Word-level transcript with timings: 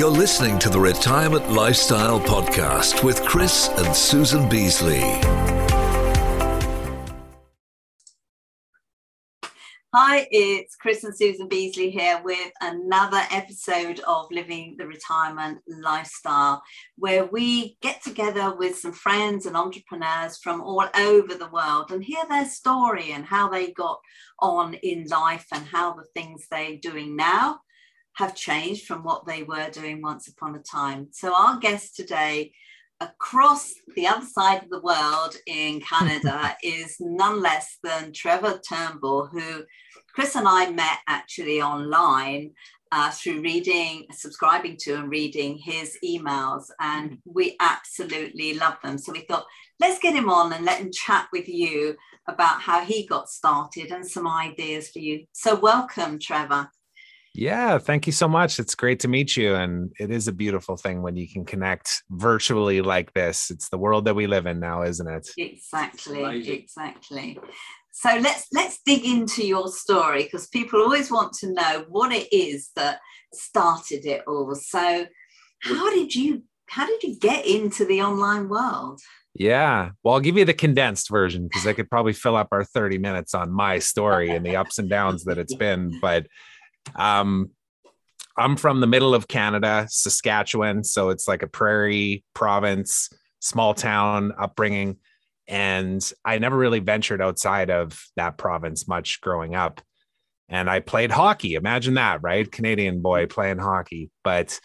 You're 0.00 0.08
listening 0.08 0.58
to 0.60 0.70
the 0.70 0.80
Retirement 0.80 1.52
Lifestyle 1.52 2.20
Podcast 2.20 3.04
with 3.04 3.22
Chris 3.26 3.68
and 3.68 3.94
Susan 3.94 4.48
Beasley. 4.48 5.02
Hi, 9.94 10.26
it's 10.30 10.74
Chris 10.76 11.04
and 11.04 11.14
Susan 11.14 11.48
Beasley 11.48 11.90
here 11.90 12.18
with 12.24 12.50
another 12.62 13.20
episode 13.30 14.00
of 14.08 14.24
Living 14.30 14.76
the 14.78 14.86
Retirement 14.86 15.58
Lifestyle, 15.68 16.62
where 16.96 17.26
we 17.26 17.76
get 17.82 18.02
together 18.02 18.54
with 18.56 18.78
some 18.78 18.94
friends 18.94 19.44
and 19.44 19.54
entrepreneurs 19.54 20.38
from 20.38 20.62
all 20.62 20.88
over 20.96 21.34
the 21.34 21.50
world 21.52 21.90
and 21.90 22.02
hear 22.02 22.24
their 22.30 22.46
story 22.46 23.12
and 23.12 23.26
how 23.26 23.50
they 23.50 23.72
got 23.72 24.00
on 24.38 24.72
in 24.72 25.04
life 25.08 25.44
and 25.52 25.66
how 25.66 25.92
the 25.92 26.06
things 26.14 26.46
they're 26.50 26.78
doing 26.78 27.16
now 27.16 27.60
have 28.14 28.34
changed 28.34 28.86
from 28.86 29.02
what 29.02 29.26
they 29.26 29.42
were 29.42 29.70
doing 29.70 30.02
once 30.02 30.28
upon 30.28 30.54
a 30.54 30.58
time. 30.58 31.08
So, 31.12 31.34
our 31.34 31.58
guest 31.58 31.96
today, 31.96 32.52
across 33.00 33.72
the 33.96 34.06
other 34.06 34.26
side 34.26 34.62
of 34.62 34.70
the 34.70 34.80
world 34.80 35.36
in 35.46 35.80
Canada, 35.80 36.56
is 36.62 36.96
none 37.00 37.40
less 37.40 37.78
than 37.82 38.12
Trevor 38.12 38.60
Turnbull, 38.68 39.26
who 39.26 39.64
Chris 40.14 40.34
and 40.36 40.48
I 40.48 40.70
met 40.70 40.98
actually 41.06 41.60
online. 41.62 42.52
Uh, 42.92 43.08
through 43.12 43.40
reading, 43.40 44.04
subscribing 44.10 44.76
to 44.76 44.96
and 44.96 45.08
reading 45.08 45.56
his 45.56 45.96
emails, 46.04 46.64
and 46.80 47.18
we 47.24 47.54
absolutely 47.60 48.54
love 48.54 48.74
them. 48.82 48.98
So 48.98 49.12
we 49.12 49.20
thought, 49.20 49.46
let's 49.78 50.00
get 50.00 50.16
him 50.16 50.28
on 50.28 50.52
and 50.52 50.64
let 50.64 50.80
him 50.80 50.90
chat 50.92 51.28
with 51.32 51.48
you 51.48 51.94
about 52.26 52.60
how 52.60 52.84
he 52.84 53.06
got 53.06 53.28
started 53.28 53.92
and 53.92 54.04
some 54.04 54.26
ideas 54.26 54.88
for 54.90 54.98
you. 54.98 55.24
So, 55.30 55.54
welcome, 55.54 56.18
Trevor. 56.18 56.68
Yeah, 57.34 57.78
thank 57.78 58.06
you 58.06 58.12
so 58.12 58.26
much. 58.26 58.58
It's 58.58 58.74
great 58.74 59.00
to 59.00 59.08
meet 59.08 59.36
you. 59.36 59.54
And 59.54 59.92
it 60.00 60.10
is 60.10 60.26
a 60.26 60.32
beautiful 60.32 60.76
thing 60.76 61.02
when 61.02 61.16
you 61.16 61.28
can 61.28 61.44
connect 61.44 62.02
virtually 62.10 62.80
like 62.80 63.12
this. 63.12 63.50
It's 63.50 63.68
the 63.68 63.78
world 63.78 64.04
that 64.06 64.16
we 64.16 64.26
live 64.26 64.46
in 64.46 64.58
now, 64.58 64.82
isn't 64.82 65.06
it? 65.06 65.30
Exactly. 65.38 66.50
Exactly. 66.50 67.38
So 67.92 68.16
let's 68.20 68.46
let's 68.52 68.80
dig 68.84 69.04
into 69.04 69.46
your 69.46 69.68
story 69.68 70.24
because 70.24 70.46
people 70.48 70.80
always 70.80 71.10
want 71.10 71.34
to 71.34 71.52
know 71.52 71.84
what 71.88 72.12
it 72.12 72.34
is 72.34 72.70
that 72.74 73.00
started 73.32 74.06
it 74.06 74.22
all. 74.26 74.54
So 74.54 75.06
how 75.62 75.90
did 75.90 76.14
you 76.14 76.42
how 76.68 76.86
did 76.86 77.02
you 77.02 77.18
get 77.18 77.46
into 77.46 77.84
the 77.84 78.02
online 78.02 78.48
world? 78.48 79.00
Yeah. 79.34 79.90
Well, 80.02 80.14
I'll 80.14 80.20
give 80.20 80.36
you 80.36 80.44
the 80.44 80.54
condensed 80.54 81.08
version 81.08 81.44
because 81.44 81.66
I 81.66 81.72
could 81.72 81.90
probably 81.90 82.12
fill 82.12 82.36
up 82.36 82.48
our 82.52 82.64
30 82.64 82.98
minutes 82.98 83.34
on 83.34 83.52
my 83.52 83.78
story 83.78 84.30
and 84.30 84.44
the 84.44 84.56
ups 84.56 84.78
and 84.78 84.88
downs 84.88 85.24
that 85.24 85.38
it's 85.38 85.54
been. 85.66 85.98
But 86.00 86.26
um, 86.94 87.50
I'm 88.36 88.56
from 88.56 88.80
the 88.80 88.86
middle 88.86 89.14
of 89.14 89.28
Canada, 89.28 89.86
Saskatchewan. 89.88 90.84
So 90.84 91.10
it's 91.10 91.28
like 91.28 91.42
a 91.42 91.46
prairie 91.46 92.24
province, 92.34 93.10
small 93.40 93.74
town 93.74 94.32
upbringing. 94.38 94.96
And 95.46 96.00
I 96.24 96.38
never 96.38 96.56
really 96.56 96.78
ventured 96.78 97.20
outside 97.20 97.70
of 97.70 98.00
that 98.16 98.38
province 98.38 98.86
much 98.86 99.20
growing 99.20 99.54
up. 99.54 99.80
And 100.48 100.70
I 100.70 100.80
played 100.80 101.10
hockey. 101.10 101.54
Imagine 101.54 101.94
that, 101.94 102.22
right? 102.22 102.50
Canadian 102.50 103.02
boy 103.02 103.26
playing 103.26 103.58
hockey. 103.58 104.10
But 104.24 104.58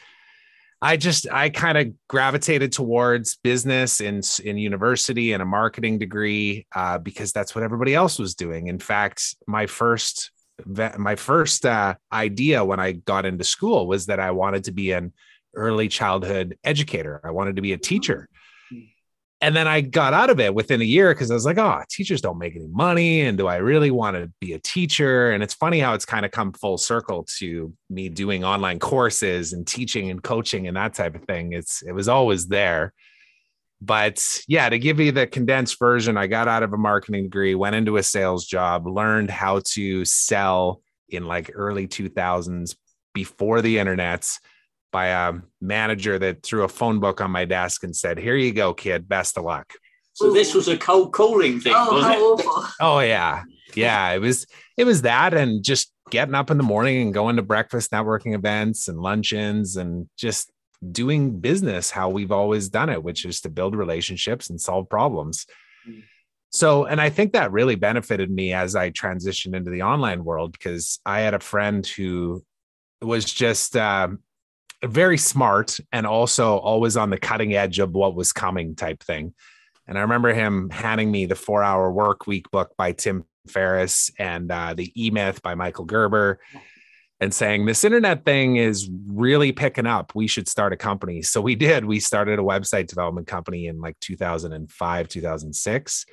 I 0.81 0.97
just 0.97 1.27
I 1.31 1.49
kind 1.49 1.77
of 1.77 1.93
gravitated 2.07 2.71
towards 2.71 3.37
business 3.37 4.01
in 4.01 4.21
in 4.43 4.57
university 4.57 5.33
and 5.33 5.41
a 5.41 5.45
marketing 5.45 5.97
degree 5.97 6.67
uh, 6.75 6.97
because 6.97 7.31
that's 7.31 7.55
what 7.55 7.63
everybody 7.63 7.95
else 7.95 8.19
was 8.19 8.35
doing. 8.35 8.67
In 8.67 8.79
fact, 8.79 9.35
my 9.47 9.65
first 9.65 10.31
my 10.65 11.15
first 11.15 11.65
uh, 11.65 11.95
idea 12.11 12.63
when 12.63 12.79
I 12.79 12.93
got 12.93 13.25
into 13.25 13.43
school 13.43 13.87
was 13.87 14.05
that 14.07 14.19
I 14.19 14.31
wanted 14.31 14.65
to 14.65 14.71
be 14.71 14.91
an 14.91 15.13
early 15.53 15.87
childhood 15.87 16.57
educator. 16.63 17.21
I 17.23 17.31
wanted 17.31 17.55
to 17.57 17.61
be 17.61 17.73
a 17.73 17.77
teacher. 17.77 18.29
And 19.41 19.55
then 19.55 19.67
I 19.67 19.81
got 19.81 20.13
out 20.13 20.29
of 20.29 20.39
it 20.39 20.55
within 20.55 20.81
a 20.81 20.85
year 20.85 21.13
because 21.13 21.29
I 21.29 21.33
was 21.33 21.45
like, 21.45 21.57
oh, 21.57 21.81
teachers 21.89 22.21
don't 22.21 22.37
make 22.37 22.55
any 22.55 22.67
money. 22.67 23.21
And 23.21 23.37
do 23.37 23.47
I 23.47 23.57
really 23.57 23.91
want 23.91 24.15
to 24.15 24.31
be 24.39 24.53
a 24.53 24.59
teacher? 24.59 25.31
And 25.31 25.43
it's 25.43 25.53
funny 25.53 25.79
how 25.79 25.93
it's 25.93 26.05
kind 26.05 26.25
of 26.25 26.31
come 26.31 26.53
full 26.53 26.77
circle 26.77 27.27
to 27.37 27.73
me 27.89 28.07
doing 28.07 28.45
online 28.45 28.79
courses 28.79 29.51
and 29.51 29.67
teaching 29.67 30.09
and 30.09 30.23
coaching 30.23 30.67
and 30.67 30.77
that 30.77 30.93
type 30.93 31.15
of 31.15 31.25
thing. 31.25 31.51
It's 31.51 31.81
it 31.81 31.91
was 31.91 32.07
always 32.07 32.47
there 32.47 32.93
but 33.81 34.41
yeah, 34.47 34.69
to 34.69 34.79
give 34.79 34.99
you 34.99 35.11
the 35.11 35.27
condensed 35.27 35.77
version, 35.79 36.17
I 36.17 36.27
got 36.27 36.47
out 36.47 36.63
of 36.63 36.73
a 36.73 36.77
marketing 36.77 37.23
degree, 37.23 37.55
went 37.55 37.75
into 37.75 37.97
a 37.97 38.03
sales 38.03 38.45
job, 38.45 38.87
learned 38.87 39.29
how 39.29 39.61
to 39.73 40.05
sell 40.05 40.81
in 41.09 41.27
like 41.27 41.51
early 41.53 41.87
2000s 41.87 42.75
before 43.13 43.61
the 43.61 43.79
internet 43.79 44.27
by 44.91 45.07
a 45.07 45.33
manager 45.59 46.17
that 46.17 46.41
threw 46.41 46.63
a 46.63 46.69
phone 46.69 46.99
book 46.99 47.19
on 47.19 47.29
my 47.29 47.45
desk 47.45 47.83
and 47.83 47.95
said, 47.95 48.17
Here 48.17 48.35
you 48.35 48.53
go, 48.53 48.73
kid. 48.73 49.07
Best 49.09 49.37
of 49.37 49.43
luck. 49.43 49.73
So 50.13 50.31
this 50.31 50.53
was 50.53 50.69
a 50.69 50.77
cold 50.77 51.11
calling 51.11 51.59
thing, 51.59 51.73
oh, 51.75 51.93
was 51.93 52.39
it? 52.39 52.71
Oh 52.79 52.99
yeah. 52.99 53.43
Yeah. 53.75 54.11
It 54.11 54.19
was 54.19 54.45
it 54.77 54.85
was 54.85 55.01
that 55.01 55.33
and 55.33 55.61
just 55.61 55.91
getting 56.09 56.35
up 56.35 56.49
in 56.49 56.57
the 56.57 56.63
morning 56.63 57.01
and 57.01 57.13
going 57.13 57.35
to 57.35 57.41
breakfast 57.41 57.91
networking 57.91 58.33
events 58.33 58.87
and 58.87 58.97
luncheons 58.97 59.75
and 59.75 60.07
just 60.17 60.49
doing 60.91 61.39
business 61.39 61.91
how 61.91 62.09
we've 62.09 62.31
always 62.31 62.69
done 62.69 62.89
it, 62.89 63.03
which 63.03 63.25
is 63.25 63.41
to 63.41 63.49
build 63.49 63.75
relationships 63.75 64.49
and 64.49 64.59
solve 64.59 64.89
problems. 64.89 65.45
Mm. 65.87 66.03
So, 66.51 66.85
and 66.85 67.01
I 67.01 67.09
think 67.09 67.33
that 67.33 67.51
really 67.51 67.75
benefited 67.75 68.31
me 68.31 68.53
as 68.53 68.75
I 68.75 68.89
transitioned 68.91 69.55
into 69.55 69.71
the 69.71 69.81
online 69.81 70.23
world 70.23 70.53
because 70.53 70.99
I 71.05 71.19
had 71.19 71.33
a 71.33 71.39
friend 71.39 71.85
who 71.85 72.45
was 73.01 73.25
just 73.25 73.75
um, 73.75 74.19
very 74.83 75.17
smart 75.17 75.79
and 75.91 76.07
also 76.07 76.57
always 76.57 76.95
on 76.95 77.09
the 77.09 77.17
cutting 77.17 77.55
edge 77.55 77.79
of 77.79 77.91
what 77.91 78.15
was 78.15 78.31
coming 78.31 78.75
type 78.75 79.03
thing. 79.03 79.33
And 79.87 79.97
I 79.97 80.01
remember 80.01 80.33
him 80.33 80.69
handing 80.69 81.11
me 81.11 81.25
the 81.25 81.35
four 81.35 81.61
hour 81.61 81.91
work 81.91 82.25
week 82.25 82.49
book 82.51 82.71
by 82.77 82.93
Tim 82.93 83.25
Ferriss 83.47 84.11
and 84.17 84.51
uh, 84.51 84.73
the 84.73 84.91
E 84.95 85.11
Myth 85.11 85.41
by 85.41 85.55
Michael 85.55 85.85
Gerber 85.85 86.39
and 87.19 87.33
saying 87.33 87.65
this 87.65 87.83
internet 87.83 88.25
thing 88.25 88.57
is 88.57 88.89
really 89.07 89.51
picking 89.51 89.87
up. 89.87 90.13
We 90.15 90.27
should 90.27 90.47
start 90.49 90.73
a 90.73 90.77
company. 90.77 91.21
So 91.21 91.39
we 91.41 91.55
did. 91.55 91.85
We 91.85 91.99
started 91.99 92.39
a 92.39 92.43
website 92.43 92.87
development 92.87 93.27
company 93.27 93.67
in 93.67 93.79
like 93.79 93.99
2005 94.01 95.07
2006 95.07 96.05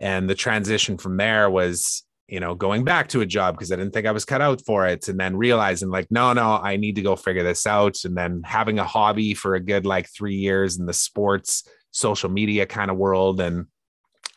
and 0.00 0.28
the 0.28 0.34
transition 0.34 0.96
from 0.96 1.16
there 1.16 1.50
was 1.50 2.04
you 2.26 2.40
know 2.40 2.54
going 2.54 2.84
back 2.84 3.08
to 3.08 3.20
a 3.20 3.26
job 3.26 3.54
because 3.54 3.70
i 3.70 3.76
didn't 3.76 3.92
think 3.92 4.06
i 4.06 4.12
was 4.12 4.24
cut 4.24 4.40
out 4.40 4.62
for 4.64 4.86
it 4.86 5.08
and 5.08 5.18
then 5.18 5.36
realizing 5.36 5.90
like 5.90 6.06
no 6.10 6.32
no 6.32 6.60
i 6.62 6.76
need 6.76 6.96
to 6.96 7.02
go 7.02 7.16
figure 7.16 7.42
this 7.42 7.66
out. 7.66 8.04
And 8.04 8.16
then 8.16 8.42
having 8.44 8.78
a 8.78 8.84
hobby 8.84 9.34
for 9.34 9.54
a 9.54 9.60
good 9.60 9.84
like 9.84 10.08
three 10.08 10.36
years 10.36 10.78
in 10.78 10.86
the 10.86 10.92
sports 10.92 11.68
social 11.90 12.30
media 12.30 12.66
kind 12.66 12.90
of 12.90 12.96
world. 12.96 13.40
And 13.40 13.66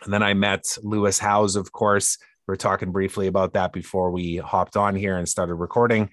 and 0.03 0.13
then 0.13 0.23
i 0.23 0.33
met 0.33 0.65
lewis 0.81 1.17
howes 1.17 1.55
of 1.55 1.71
course 1.71 2.17
we 2.47 2.51
were 2.51 2.57
talking 2.57 2.91
briefly 2.91 3.27
about 3.27 3.53
that 3.53 3.71
before 3.73 4.11
we 4.11 4.37
hopped 4.37 4.75
on 4.75 4.95
here 4.95 5.17
and 5.17 5.27
started 5.27 5.55
recording. 5.55 6.09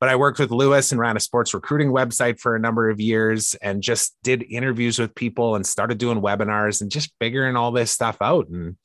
But 0.00 0.08
I 0.08 0.16
worked 0.16 0.38
with 0.38 0.50
Lewis 0.50 0.92
and 0.92 1.00
ran 1.00 1.16
a 1.16 1.20
sports 1.20 1.54
recruiting 1.54 1.90
website 1.90 2.38
for 2.38 2.54
a 2.54 2.60
number 2.60 2.88
of 2.88 3.00
years 3.00 3.56
and 3.56 3.82
just 3.82 4.16
did 4.22 4.44
interviews 4.48 4.98
with 4.98 5.14
people 5.14 5.56
and 5.56 5.66
started 5.66 5.98
doing 5.98 6.20
webinars 6.20 6.80
and 6.80 6.90
just 6.90 7.12
figuring 7.18 7.56
all 7.56 7.72
this 7.72 7.90
stuff 7.90 8.16
out. 8.20 8.48
And 8.48 8.76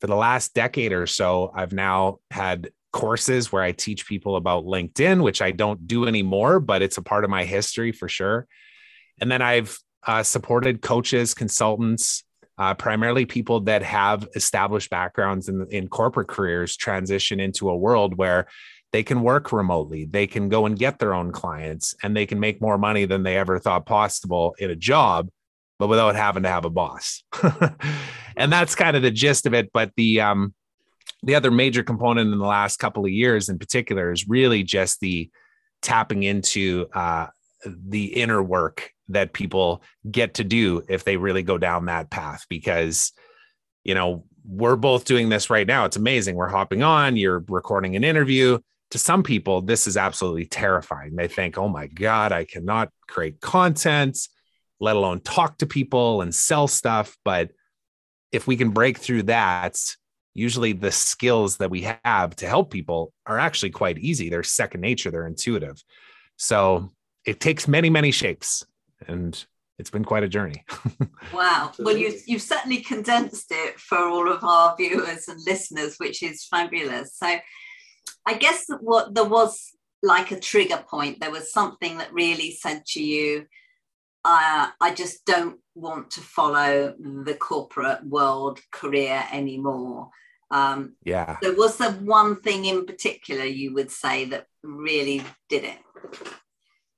for 0.00 0.06
the 0.06 0.16
last 0.16 0.54
decade 0.54 0.92
or 0.92 1.06
so, 1.06 1.52
I've 1.54 1.72
now 1.72 2.18
had 2.30 2.70
courses 2.92 3.52
where 3.52 3.62
I 3.62 3.72
teach 3.72 4.06
people 4.06 4.36
about 4.36 4.64
LinkedIn, 4.64 5.22
which 5.22 5.42
I 5.42 5.50
don't 5.50 5.86
do 5.86 6.06
anymore, 6.06 6.60
but 6.60 6.80
it's 6.80 6.96
a 6.96 7.02
part 7.02 7.24
of 7.24 7.30
my 7.30 7.44
history 7.44 7.92
for 7.92 8.08
sure. 8.08 8.46
And 9.20 9.30
then 9.30 9.42
I've 9.42 9.78
uh, 10.06 10.22
supported 10.22 10.80
coaches, 10.80 11.34
consultants, 11.34 12.24
uh, 12.58 12.74
primarily 12.74 13.26
people 13.26 13.60
that 13.60 13.82
have 13.82 14.28
established 14.34 14.90
backgrounds 14.90 15.48
in, 15.48 15.66
in 15.70 15.88
corporate 15.88 16.28
careers 16.28 16.76
transition 16.76 17.40
into 17.40 17.68
a 17.68 17.76
world 17.76 18.16
where 18.16 18.46
they 18.92 19.02
can 19.02 19.22
work 19.22 19.52
remotely 19.52 20.04
they 20.04 20.26
can 20.26 20.48
go 20.48 20.66
and 20.66 20.78
get 20.78 20.98
their 20.98 21.14
own 21.14 21.32
clients 21.32 21.94
and 22.02 22.16
they 22.16 22.26
can 22.26 22.38
make 22.38 22.60
more 22.60 22.78
money 22.78 23.04
than 23.04 23.24
they 23.24 23.36
ever 23.36 23.58
thought 23.58 23.86
possible 23.86 24.54
in 24.58 24.70
a 24.70 24.76
job 24.76 25.28
but 25.78 25.88
without 25.88 26.14
having 26.14 26.44
to 26.44 26.48
have 26.48 26.64
a 26.64 26.70
boss. 26.70 27.24
And 28.36 28.52
that's 28.52 28.74
kind 28.74 28.96
of 28.96 29.02
the 29.02 29.12
gist 29.12 29.46
of 29.46 29.54
it 29.54 29.70
but 29.72 29.92
the 29.96 30.20
um 30.20 30.54
the 31.22 31.34
other 31.34 31.50
major 31.50 31.82
component 31.82 32.32
in 32.32 32.38
the 32.38 32.44
last 32.44 32.78
couple 32.78 33.04
of 33.04 33.10
years 33.10 33.48
in 33.48 33.58
particular 33.58 34.12
is 34.12 34.28
really 34.28 34.62
just 34.62 35.00
the 35.00 35.30
tapping 35.82 36.22
into 36.22 36.86
uh, 36.94 37.26
the 37.64 38.06
inner 38.20 38.42
work 38.42 38.90
that 39.08 39.32
people 39.32 39.82
get 40.10 40.34
to 40.34 40.44
do 40.44 40.82
if 40.88 41.04
they 41.04 41.16
really 41.16 41.42
go 41.42 41.58
down 41.58 41.86
that 41.86 42.10
path 42.10 42.46
because 42.48 43.12
you 43.84 43.94
know 43.94 44.24
we're 44.46 44.76
both 44.76 45.04
doing 45.04 45.30
this 45.30 45.48
right 45.48 45.66
now. 45.66 45.86
It's 45.86 45.96
amazing. 45.96 46.36
We're 46.36 46.48
hopping 46.48 46.82
on 46.82 47.16
you're 47.16 47.44
recording 47.48 47.96
an 47.96 48.04
interview. 48.04 48.58
To 48.90 48.98
some 48.98 49.22
people 49.22 49.62
this 49.62 49.86
is 49.86 49.96
absolutely 49.96 50.46
terrifying. 50.46 51.16
They 51.16 51.28
think 51.28 51.58
oh 51.58 51.68
my 51.68 51.86
god 51.86 52.32
i 52.32 52.44
cannot 52.44 52.90
create 53.08 53.40
content 53.40 54.18
let 54.80 54.96
alone 54.96 55.20
talk 55.20 55.58
to 55.58 55.66
people 55.66 56.20
and 56.20 56.34
sell 56.34 56.68
stuff. 56.68 57.16
But 57.24 57.50
if 58.32 58.46
we 58.46 58.56
can 58.56 58.70
break 58.70 58.98
through 58.98 59.24
that 59.24 59.78
usually 60.34 60.72
the 60.72 60.90
skills 60.90 61.56
that 61.58 61.70
we 61.70 61.88
have 62.04 62.34
to 62.36 62.46
help 62.46 62.70
people 62.70 63.12
are 63.24 63.38
actually 63.38 63.70
quite 63.70 63.98
easy. 63.98 64.28
They're 64.28 64.42
second 64.42 64.80
nature. 64.80 65.10
They're 65.10 65.28
intuitive. 65.28 65.82
So 66.36 66.90
it 67.24 67.40
takes 67.40 67.68
many, 67.68 67.88
many 67.88 68.10
shapes. 68.10 68.66
And 69.08 69.44
it's 69.78 69.90
been 69.90 70.04
quite 70.04 70.22
a 70.22 70.28
journey. 70.28 70.64
wow. 71.32 71.72
Well, 71.78 71.96
you, 71.96 72.12
you've 72.26 72.42
certainly 72.42 72.78
condensed 72.78 73.48
it 73.50 73.78
for 73.78 73.98
all 73.98 74.30
of 74.30 74.44
our 74.44 74.76
viewers 74.76 75.28
and 75.28 75.40
listeners, 75.46 75.96
which 75.98 76.22
is 76.22 76.44
fabulous. 76.44 77.16
So 77.16 77.36
I 78.26 78.34
guess 78.34 78.66
what 78.80 79.14
there 79.14 79.24
was 79.24 79.72
like 80.02 80.30
a 80.30 80.40
trigger 80.40 80.84
point, 80.88 81.20
there 81.20 81.30
was 81.30 81.52
something 81.52 81.98
that 81.98 82.12
really 82.12 82.52
said 82.52 82.84
to 82.86 83.02
you, 83.02 83.46
uh, 84.24 84.68
I 84.80 84.94
just 84.94 85.24
don't 85.24 85.58
want 85.74 86.12
to 86.12 86.20
follow 86.20 86.94
the 86.98 87.34
corporate 87.34 88.04
world 88.06 88.60
career 88.70 89.24
anymore. 89.32 90.10
Um, 90.50 90.94
yeah. 91.04 91.38
So, 91.42 91.52
was 91.54 91.78
there 91.78 91.92
one 91.92 92.40
thing 92.40 92.64
in 92.64 92.86
particular 92.86 93.44
you 93.44 93.74
would 93.74 93.90
say 93.90 94.26
that 94.26 94.46
really 94.62 95.22
did 95.48 95.64
it? 95.64 95.78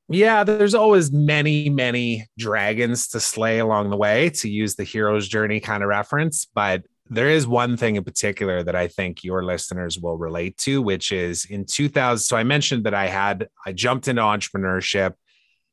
Yeah, 0.08 0.44
there's 0.44 0.74
always 0.74 1.10
many, 1.10 1.68
many 1.68 2.28
dragons 2.38 3.08
to 3.08 3.20
slay 3.20 3.58
along 3.58 3.90
the 3.90 3.96
way, 3.96 4.30
to 4.30 4.48
use 4.48 4.76
the 4.76 4.84
hero's 4.84 5.26
journey 5.26 5.58
kind 5.58 5.82
of 5.82 5.88
reference. 5.88 6.46
But 6.54 6.84
there 7.08 7.28
is 7.28 7.46
one 7.46 7.76
thing 7.76 7.96
in 7.96 8.04
particular 8.04 8.62
that 8.62 8.76
I 8.76 8.86
think 8.88 9.24
your 9.24 9.44
listeners 9.44 9.98
will 9.98 10.16
relate 10.16 10.56
to, 10.58 10.80
which 10.80 11.10
is 11.10 11.44
in 11.44 11.64
2000. 11.64 12.22
So 12.22 12.36
I 12.36 12.44
mentioned 12.44 12.84
that 12.84 12.94
I 12.94 13.08
had, 13.08 13.48
I 13.64 13.72
jumped 13.72 14.06
into 14.06 14.22
entrepreneurship, 14.22 15.14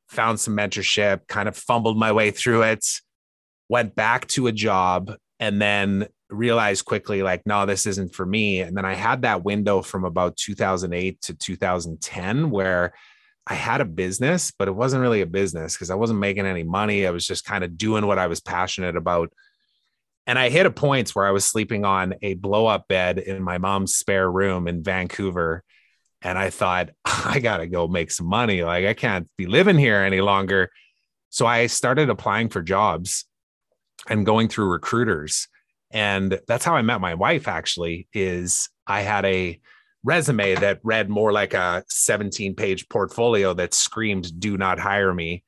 found 0.10 0.40
some 0.40 0.56
mentorship, 0.56 1.28
kind 1.28 1.48
of 1.48 1.56
fumbled 1.56 1.98
my 1.98 2.12
way 2.12 2.32
through 2.32 2.64
it, 2.64 2.86
went 3.70 3.96
back 3.96 4.28
to 4.30 4.48
a 4.48 4.52
job, 4.52 5.16
and 5.40 5.62
then 5.62 6.08
realized 6.30 6.86
quickly, 6.86 7.22
like, 7.22 7.44
no, 7.46 7.66
this 7.66 7.86
isn't 7.86 8.16
for 8.16 8.26
me. 8.26 8.62
And 8.62 8.76
then 8.76 8.86
I 8.86 8.96
had 8.96 9.24
that 9.24 9.44
window 9.44 9.82
from 9.82 10.06
about 10.06 10.38
2008 10.38 11.22
to 11.22 11.34
2010 11.36 12.50
where 12.50 12.94
I 13.46 13.56
had 13.56 13.82
a 13.82 13.86
business, 13.86 14.52
but 14.58 14.68
it 14.68 14.76
wasn't 14.76 15.02
really 15.02 15.22
a 15.22 15.26
business 15.26 15.76
because 15.76 15.90
I 15.90 15.96
wasn't 15.96 16.20
making 16.20 16.46
any 16.46 16.64
money. 16.64 17.06
I 17.06 17.12
was 17.12 17.28
just 17.28 17.44
kind 17.44 17.64
of 17.64 17.78
doing 17.78 18.08
what 18.08 18.20
I 18.20 18.28
was 18.28 18.40
passionate 18.40 18.96
about. 18.96 19.34
And 20.26 20.40
I 20.40 20.50
hit 20.50 20.66
a 20.66 20.72
point 20.72 21.10
where 21.10 21.26
I 21.26 21.32
was 21.32 21.44
sleeping 21.44 21.84
on 21.84 22.16
a 22.22 22.36
blow 22.36 22.68
up 22.68 22.88
bed 22.88 23.20
in 23.20 23.44
my 23.44 23.58
mom's 23.58 23.96
spare 23.96 24.32
room 24.32 24.68
in 24.68 24.82
Vancouver. 24.82 25.64
And 26.22 26.38
I 26.38 26.50
thought, 26.50 26.92
I 27.06 27.40
got 27.40 27.58
to 27.58 27.68
go 27.68 27.88
make 27.88 28.12
some 28.12 28.28
money. 28.28 28.64
Like, 28.64 28.86
I 28.86 28.94
can't 28.94 29.30
be 29.38 29.46
living 29.46 29.78
here 29.78 29.98
any 29.98 30.22
longer. 30.22 30.72
So 31.30 31.46
I 31.46 31.68
started 31.68 32.10
applying 32.10 32.48
for 32.48 32.62
jobs 32.62 33.26
and 34.08 34.26
going 34.26 34.48
through 34.48 34.72
recruiters. 34.72 35.50
And 35.92 36.40
that's 36.48 36.64
how 36.64 36.76
I 36.76 36.82
met 36.82 37.02
my 37.02 37.16
wife, 37.16 37.48
actually, 37.48 38.08
is 38.14 38.70
I 38.88 39.02
had 39.02 39.26
a 39.26 39.60
resume 40.04 40.56
that 40.56 40.80
read 40.84 41.10
more 41.10 41.32
like 41.32 41.54
a 41.54 41.84
17 41.88 42.56
page 42.56 42.88
portfolio 42.90 43.54
that 43.54 43.74
screamed, 43.74 44.40
do 44.40 44.58
not 44.58 44.80
hire 44.80 45.14
me. 45.14 45.44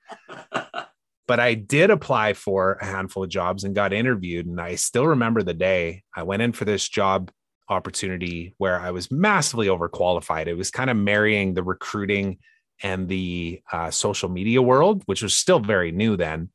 but 1.27 1.39
I 1.39 1.55
did 1.55 1.89
apply 1.89 2.33
for 2.33 2.73
a 2.73 2.85
handful 2.85 3.23
of 3.23 3.29
jobs 3.29 3.63
and 3.63 3.75
got 3.75 3.93
interviewed. 3.93 4.45
And 4.45 4.61
I 4.61 4.75
still 4.75 5.07
remember 5.07 5.43
the 5.43 5.53
day 5.53 6.03
I 6.15 6.23
went 6.23 6.41
in 6.41 6.53
for 6.53 6.65
this 6.65 6.87
job 6.87 7.31
opportunity 7.67 8.53
where 8.57 8.79
I 8.79 8.91
was 8.91 9.11
massively 9.11 9.67
overqualified. 9.67 10.47
It 10.47 10.53
was 10.53 10.69
kind 10.69 10.89
of 10.89 10.97
marrying 10.97 11.53
the 11.53 11.63
recruiting 11.63 12.37
and 12.83 13.07
the 13.07 13.61
uh, 13.71 13.89
social 13.89 14.29
media 14.29 14.61
world, 14.61 15.01
which 15.05 15.23
was 15.23 15.35
still 15.35 15.59
very 15.59 15.91
new 15.91 16.15
then. 16.15 16.49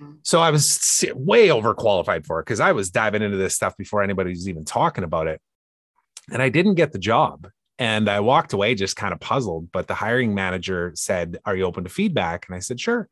Mm-hmm. 0.00 0.12
So 0.22 0.40
I 0.40 0.50
was 0.50 1.04
way 1.14 1.48
overqualified 1.48 2.26
for 2.26 2.38
it 2.38 2.44
because 2.44 2.60
I 2.60 2.72
was 2.72 2.90
diving 2.90 3.22
into 3.22 3.36
this 3.36 3.54
stuff 3.54 3.76
before 3.76 4.02
anybody 4.02 4.30
was 4.30 4.48
even 4.48 4.64
talking 4.64 5.04
about 5.04 5.26
it 5.26 5.40
and 6.30 6.42
I 6.42 6.48
didn't 6.48 6.74
get 6.74 6.92
the 6.92 6.98
job. 6.98 7.48
And 7.78 8.08
I 8.08 8.20
walked 8.20 8.52
away 8.52 8.74
just 8.74 8.96
kind 8.96 9.12
of 9.12 9.20
puzzled. 9.20 9.72
But 9.72 9.88
the 9.88 9.94
hiring 9.94 10.34
manager 10.34 10.92
said, 10.94 11.38
Are 11.44 11.56
you 11.56 11.64
open 11.64 11.84
to 11.84 11.90
feedback? 11.90 12.46
And 12.46 12.54
I 12.54 12.60
said, 12.60 12.80
Sure. 12.80 13.08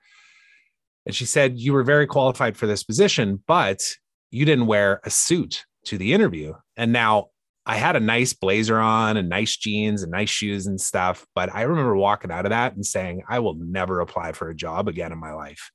And 1.04 1.14
she 1.14 1.24
said, 1.24 1.58
You 1.58 1.72
were 1.72 1.82
very 1.82 2.06
qualified 2.06 2.56
for 2.56 2.66
this 2.66 2.84
position, 2.84 3.42
but 3.46 3.82
you 4.30 4.44
didn't 4.44 4.66
wear 4.66 5.00
a 5.04 5.10
suit 5.10 5.64
to 5.86 5.98
the 5.98 6.12
interview. 6.12 6.54
And 6.76 6.92
now 6.92 7.28
I 7.66 7.76
had 7.76 7.96
a 7.96 8.00
nice 8.00 8.32
blazer 8.32 8.78
on 8.78 9.16
and 9.16 9.28
nice 9.28 9.56
jeans 9.56 10.02
and 10.02 10.10
nice 10.10 10.30
shoes 10.30 10.66
and 10.66 10.80
stuff. 10.80 11.26
But 11.34 11.54
I 11.54 11.62
remember 11.62 11.96
walking 11.96 12.30
out 12.30 12.46
of 12.46 12.50
that 12.50 12.74
and 12.74 12.84
saying, 12.84 13.22
I 13.28 13.40
will 13.40 13.54
never 13.54 14.00
apply 14.00 14.32
for 14.32 14.48
a 14.48 14.54
job 14.54 14.88
again 14.88 15.12
in 15.12 15.18
my 15.18 15.32
life. 15.32 15.70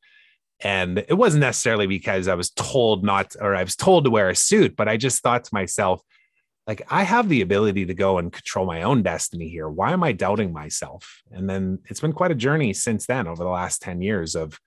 And 0.59 0.97
it 0.97 1.13
wasn't 1.13 1.41
necessarily 1.41 1.87
because 1.87 2.27
I 2.27 2.35
was 2.35 2.49
told 2.49 3.03
not, 3.03 3.35
or 3.39 3.55
I 3.55 3.63
was 3.63 3.75
told 3.75 4.05
to 4.05 4.09
wear 4.09 4.29
a 4.29 4.35
suit, 4.35 4.75
but 4.75 4.87
I 4.87 4.97
just 4.97 5.21
thought 5.21 5.43
to 5.43 5.53
myself, 5.53 6.01
like 6.67 6.85
I 6.89 7.03
have 7.03 7.29
the 7.29 7.41
ability 7.41 7.85
to 7.85 7.93
go 7.93 8.17
and 8.17 8.31
control 8.31 8.65
my 8.65 8.83
own 8.83 9.01
destiny 9.01 9.47
here. 9.47 9.69
Why 9.69 9.93
am 9.93 10.03
I 10.03 10.11
doubting 10.11 10.51
myself? 10.51 11.23
And 11.31 11.49
then 11.49 11.79
it's 11.85 12.01
been 12.01 12.11
quite 12.11 12.31
a 12.31 12.35
journey 12.35 12.73
since 12.73 13.05
then 13.05 13.25
over 13.25 13.41
the 13.43 13.49
last 13.49 13.81
10 13.81 14.01
years 14.01 14.35
of 14.35 14.59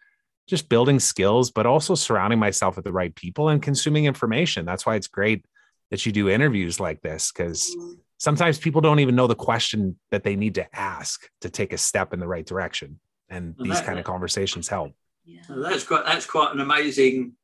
just 0.49 0.71
building 0.71 0.99
skills, 0.99 1.51
but 1.51 1.67
also 1.67 1.95
surrounding 1.95 2.39
myself 2.39 2.77
with 2.77 2.87
the 2.87 2.93
right 2.93 3.15
people 3.15 3.51
and 3.51 3.63
consuming 3.63 4.07
information. 4.07 4.65
That's 4.65 4.87
why 4.87 4.97
it's 4.97 5.09
great 5.09 5.45
that 5.91 6.07
you 6.07 6.13
do 6.13 6.31
interviews 6.31 6.81
like 6.81 7.03
this 7.03 7.31
because 7.31 7.75
mm-hmm. 7.77 7.93
sometimes 8.17 8.59
people 8.59 8.81
don't 8.81 9.01
even 9.01 9.15
know 9.15 9.27
the 9.27 9.35
question 9.35 9.99
that 10.11 10.25
they 10.25 10.37
need 10.37 10.55
to 10.55 10.67
ask 10.75 11.29
to 11.43 11.51
take 11.51 11.75
a 11.75 11.79
step 11.79 12.15
in 12.15 12.19
the 12.19 12.27
right 12.27 12.47
direction. 12.47 12.99
And, 13.29 13.55
these 13.59 13.75
that, 13.75 13.85
kind 13.85 13.99
of 13.99 14.05
conversations 14.05 14.69
help. 14.69 14.93
Yeah. 15.25 15.43
That's 15.49 15.85
quite 15.85 16.05
that's 16.05 16.27
quite 16.27 16.53
an 16.53 16.61
amazing 16.61 17.35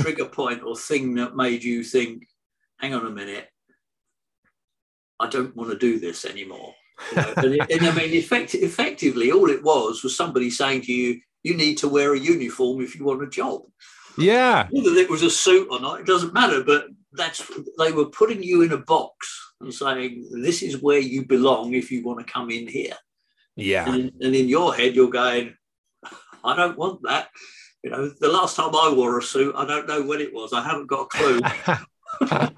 trigger 0.00 0.24
point 0.24 0.62
or 0.62 0.74
thing 0.74 1.16
that 1.16 1.36
made 1.36 1.62
you 1.62 1.84
think, 1.84 2.26
hang 2.78 2.94
on 2.94 3.04
a 3.04 3.10
minute, 3.10 3.51
I 5.22 5.28
don't 5.28 5.54
want 5.56 5.70
to 5.70 5.78
do 5.78 5.98
this 5.98 6.24
anymore. 6.24 6.74
You 7.10 7.16
know? 7.16 7.34
and, 7.36 7.54
it, 7.54 7.70
and, 7.70 7.86
I 7.86 7.94
mean, 7.94 8.12
effect, 8.12 8.54
effectively, 8.54 9.30
all 9.30 9.48
it 9.50 9.62
was 9.62 10.02
was 10.02 10.16
somebody 10.16 10.50
saying 10.50 10.82
to 10.82 10.92
you, 10.92 11.20
you 11.42 11.56
need 11.56 11.78
to 11.78 11.88
wear 11.88 12.14
a 12.14 12.18
uniform 12.18 12.80
if 12.80 12.96
you 12.96 13.04
want 13.04 13.22
a 13.22 13.28
job. 13.28 13.62
Yeah. 14.18 14.68
Whether 14.70 14.96
it 14.96 15.10
was 15.10 15.22
a 15.22 15.30
suit 15.30 15.68
or 15.70 15.80
not, 15.80 16.00
it 16.00 16.06
doesn't 16.06 16.34
matter. 16.34 16.62
But 16.62 16.86
that's 17.12 17.50
they 17.78 17.92
were 17.92 18.06
putting 18.06 18.42
you 18.42 18.62
in 18.62 18.72
a 18.72 18.78
box 18.78 19.52
and 19.60 19.72
saying, 19.72 20.28
this 20.42 20.62
is 20.62 20.82
where 20.82 20.98
you 20.98 21.24
belong 21.24 21.74
if 21.74 21.90
you 21.90 22.04
want 22.04 22.24
to 22.24 22.32
come 22.32 22.50
in 22.50 22.66
here. 22.66 22.96
Yeah. 23.56 23.92
And, 23.92 24.12
and 24.20 24.34
in 24.34 24.48
your 24.48 24.74
head, 24.74 24.94
you're 24.94 25.10
going, 25.10 25.54
I 26.44 26.56
don't 26.56 26.78
want 26.78 27.02
that. 27.02 27.28
You 27.82 27.90
know, 27.90 28.12
the 28.20 28.28
last 28.28 28.56
time 28.56 28.74
I 28.74 28.92
wore 28.94 29.18
a 29.18 29.22
suit, 29.22 29.54
I 29.56 29.66
don't 29.66 29.88
know 29.88 30.02
when 30.02 30.20
it 30.20 30.32
was. 30.32 30.52
I 30.52 30.62
haven't 30.62 30.86
got 30.86 31.02
a 31.02 31.06
clue. 31.06 31.40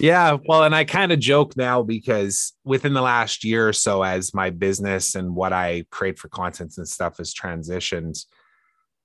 yeah 0.00 0.36
well 0.46 0.64
and 0.64 0.74
i 0.74 0.84
kind 0.84 1.12
of 1.12 1.18
joke 1.18 1.56
now 1.56 1.82
because 1.82 2.52
within 2.64 2.94
the 2.94 3.02
last 3.02 3.44
year 3.44 3.68
or 3.68 3.72
so 3.72 4.02
as 4.02 4.34
my 4.34 4.50
business 4.50 5.14
and 5.14 5.34
what 5.34 5.52
i 5.52 5.84
create 5.90 6.18
for 6.18 6.28
content 6.28 6.74
and 6.76 6.88
stuff 6.88 7.18
has 7.18 7.34
transitioned 7.34 8.24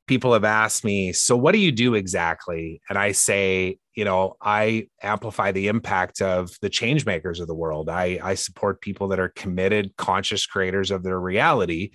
people 0.07 0.33
have 0.33 0.43
asked 0.43 0.83
me 0.83 1.13
so 1.13 1.35
what 1.35 1.53
do 1.53 1.59
you 1.59 1.71
do 1.71 1.95
exactly? 1.95 2.81
And 2.89 2.97
i 2.97 3.11
say 3.11 3.77
you 3.95 4.05
know 4.05 4.35
i 4.41 4.87
amplify 5.01 5.51
the 5.51 5.67
impact 5.67 6.21
of 6.21 6.51
the 6.61 6.69
change 6.69 7.05
makers 7.05 7.39
of 7.39 7.47
the 7.47 7.55
world. 7.55 7.89
I 7.89 8.19
i 8.23 8.35
support 8.35 8.81
people 8.81 9.07
that 9.09 9.19
are 9.19 9.29
committed 9.29 9.95
conscious 9.97 10.45
creators 10.45 10.91
of 10.91 11.03
their 11.03 11.19
reality. 11.19 11.91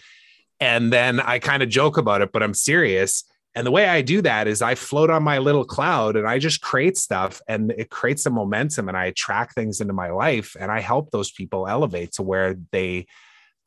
And 0.60 0.92
then 0.92 1.20
i 1.20 1.38
kind 1.38 1.62
of 1.62 1.68
joke 1.68 1.98
about 1.98 2.22
it 2.22 2.32
but 2.32 2.42
i'm 2.42 2.54
serious 2.54 3.24
and 3.54 3.66
the 3.66 3.70
way 3.70 3.88
I 3.88 4.02
do 4.02 4.22
that 4.22 4.46
is 4.46 4.62
I 4.62 4.74
float 4.74 5.10
on 5.10 5.22
my 5.22 5.38
little 5.38 5.64
cloud 5.64 6.16
and 6.16 6.28
I 6.28 6.38
just 6.38 6.60
create 6.60 6.96
stuff 6.96 7.40
and 7.48 7.72
it 7.72 7.90
creates 7.90 8.26
a 8.26 8.30
momentum 8.30 8.88
and 8.88 8.96
I 8.96 9.06
attract 9.06 9.54
things 9.54 9.80
into 9.80 9.92
my 9.92 10.10
life 10.10 10.56
and 10.58 10.70
I 10.70 10.80
help 10.80 11.10
those 11.10 11.30
people 11.30 11.66
elevate 11.66 12.12
to 12.12 12.22
where 12.22 12.56
they 12.72 13.06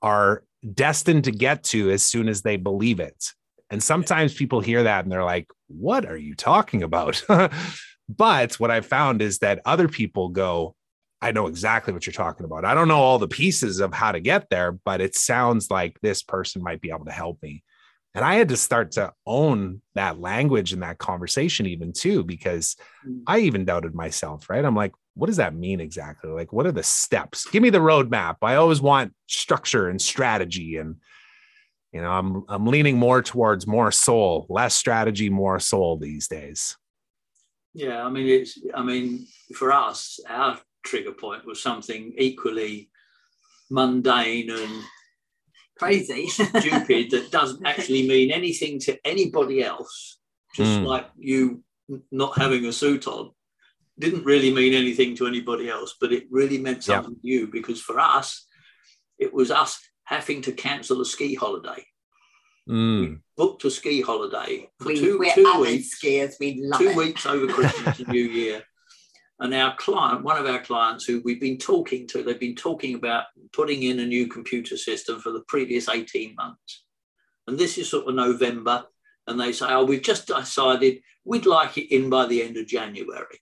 are 0.01 0.43
destined 0.73 1.25
to 1.25 1.31
get 1.31 1.63
to 1.63 1.89
as 1.91 2.03
soon 2.03 2.29
as 2.29 2.41
they 2.41 2.57
believe 2.57 2.99
it. 2.99 3.31
And 3.69 3.81
sometimes 3.81 4.33
people 4.33 4.61
hear 4.61 4.83
that 4.83 5.03
and 5.03 5.11
they're 5.11 5.23
like, 5.23 5.47
what 5.67 6.05
are 6.05 6.17
you 6.17 6.35
talking 6.35 6.83
about? 6.83 7.23
but 8.09 8.59
what 8.59 8.71
I've 8.71 8.85
found 8.85 9.21
is 9.21 9.39
that 9.39 9.61
other 9.65 9.87
people 9.87 10.29
go, 10.29 10.75
I 11.21 11.31
know 11.31 11.47
exactly 11.47 11.93
what 11.93 12.05
you're 12.05 12.13
talking 12.13 12.45
about. 12.45 12.65
I 12.65 12.73
don't 12.73 12.87
know 12.87 12.99
all 12.99 13.19
the 13.19 13.27
pieces 13.27 13.79
of 13.79 13.93
how 13.93 14.11
to 14.11 14.19
get 14.19 14.49
there, 14.49 14.71
but 14.71 15.01
it 15.01 15.15
sounds 15.15 15.69
like 15.69 15.99
this 16.01 16.23
person 16.23 16.63
might 16.63 16.81
be 16.81 16.89
able 16.89 17.05
to 17.05 17.11
help 17.11 17.41
me. 17.41 17.63
And 18.13 18.25
I 18.25 18.35
had 18.35 18.49
to 18.49 18.57
start 18.57 18.91
to 18.93 19.13
own 19.25 19.81
that 19.95 20.19
language 20.19 20.73
and 20.73 20.83
that 20.83 20.97
conversation, 20.97 21.65
even 21.65 21.93
too, 21.93 22.23
because 22.23 22.75
mm. 23.07 23.21
I 23.25 23.39
even 23.39 23.63
doubted 23.63 23.95
myself, 23.95 24.49
right? 24.49 24.63
I'm 24.63 24.75
like, 24.75 24.91
what 25.13 25.27
does 25.27 25.37
that 25.37 25.55
mean 25.55 25.79
exactly? 25.79 26.29
Like, 26.29 26.51
what 26.51 26.65
are 26.65 26.71
the 26.71 26.83
steps? 26.83 27.49
Give 27.49 27.63
me 27.63 27.69
the 27.69 27.79
roadmap. 27.79 28.37
I 28.41 28.55
always 28.55 28.81
want 28.81 29.13
structure 29.27 29.87
and 29.87 30.01
strategy. 30.01 30.77
And, 30.77 30.97
you 31.93 32.01
know, 32.01 32.11
I'm, 32.11 32.43
I'm 32.49 32.65
leaning 32.65 32.97
more 32.97 33.21
towards 33.21 33.65
more 33.65 33.91
soul, 33.91 34.45
less 34.49 34.75
strategy, 34.75 35.29
more 35.29 35.59
soul 35.59 35.97
these 35.97 36.27
days. 36.27 36.77
Yeah. 37.73 38.05
I 38.05 38.09
mean, 38.09 38.27
it's, 38.27 38.59
I 38.73 38.83
mean, 38.83 39.25
for 39.55 39.71
us, 39.71 40.19
our 40.27 40.59
trigger 40.83 41.13
point 41.13 41.45
was 41.45 41.61
something 41.61 42.13
equally 42.17 42.89
mundane 43.69 44.49
and 44.49 44.83
crazy, 45.81 46.27
stupid 46.27 47.11
that 47.11 47.29
doesn't 47.31 47.65
actually 47.65 48.07
mean 48.07 48.31
anything 48.31 48.79
to 48.79 48.97
anybody 49.05 49.63
else. 49.63 50.17
Just 50.55 50.79
mm. 50.79 50.85
like 50.85 51.09
you 51.17 51.63
not 52.11 52.37
having 52.37 52.65
a 52.65 52.73
suit 52.73 53.07
on 53.07 53.31
didn't 53.99 54.25
really 54.25 54.53
mean 54.53 54.73
anything 54.73 55.15
to 55.15 55.27
anybody 55.27 55.69
else, 55.69 55.95
but 55.99 56.11
it 56.11 56.25
really 56.31 56.57
meant 56.57 56.83
something 56.83 57.15
to 57.15 57.27
you 57.27 57.47
because 57.47 57.79
for 57.79 57.99
us, 57.99 58.47
it 59.19 59.33
was 59.33 59.51
us 59.51 59.79
having 60.03 60.41
to 60.41 60.51
cancel 60.51 61.01
a 61.01 61.05
ski 61.05 61.35
holiday. 61.35 61.85
Mm. 62.69 63.21
booked 63.35 63.65
a 63.65 63.71
ski 63.71 64.01
holiday 64.01 64.69
for 64.79 64.89
We, 64.89 64.99
two, 64.99 65.19
we're 65.19 65.33
two 65.33 65.59
weeks 65.59 65.99
skiers. 65.99 66.35
We 66.39 66.61
love 66.61 66.79
two 66.79 66.89
it. 66.89 66.95
weeks 66.95 67.25
over 67.25 67.47
Christmas 67.47 67.99
and 67.99 68.07
New 68.07 68.21
Year. 68.39 68.63
And 69.41 69.53
our 69.55 69.75
client, 69.75 70.23
one 70.23 70.37
of 70.37 70.45
our 70.45 70.61
clients 70.61 71.03
who 71.03 71.19
we've 71.25 71.41
been 71.41 71.57
talking 71.57 72.07
to, 72.07 72.21
they've 72.21 72.39
been 72.39 72.55
talking 72.55 72.93
about 72.93 73.25
putting 73.53 73.83
in 73.83 73.99
a 73.99 74.05
new 74.05 74.27
computer 74.27 74.77
system 74.77 75.19
for 75.19 75.31
the 75.31 75.43
previous 75.47 75.89
18 75.89 76.35
months. 76.35 76.83
And 77.47 77.57
this 77.57 77.79
is 77.79 77.89
sort 77.89 78.07
of 78.07 78.13
November. 78.13 78.85
And 79.25 79.39
they 79.39 79.51
say, 79.51 79.65
oh, 79.69 79.83
we've 79.83 80.03
just 80.03 80.27
decided 80.27 81.01
we'd 81.25 81.47
like 81.47 81.77
it 81.77 81.93
in 81.93 82.09
by 82.09 82.27
the 82.27 82.43
end 82.43 82.57
of 82.57 82.67
January. 82.67 83.41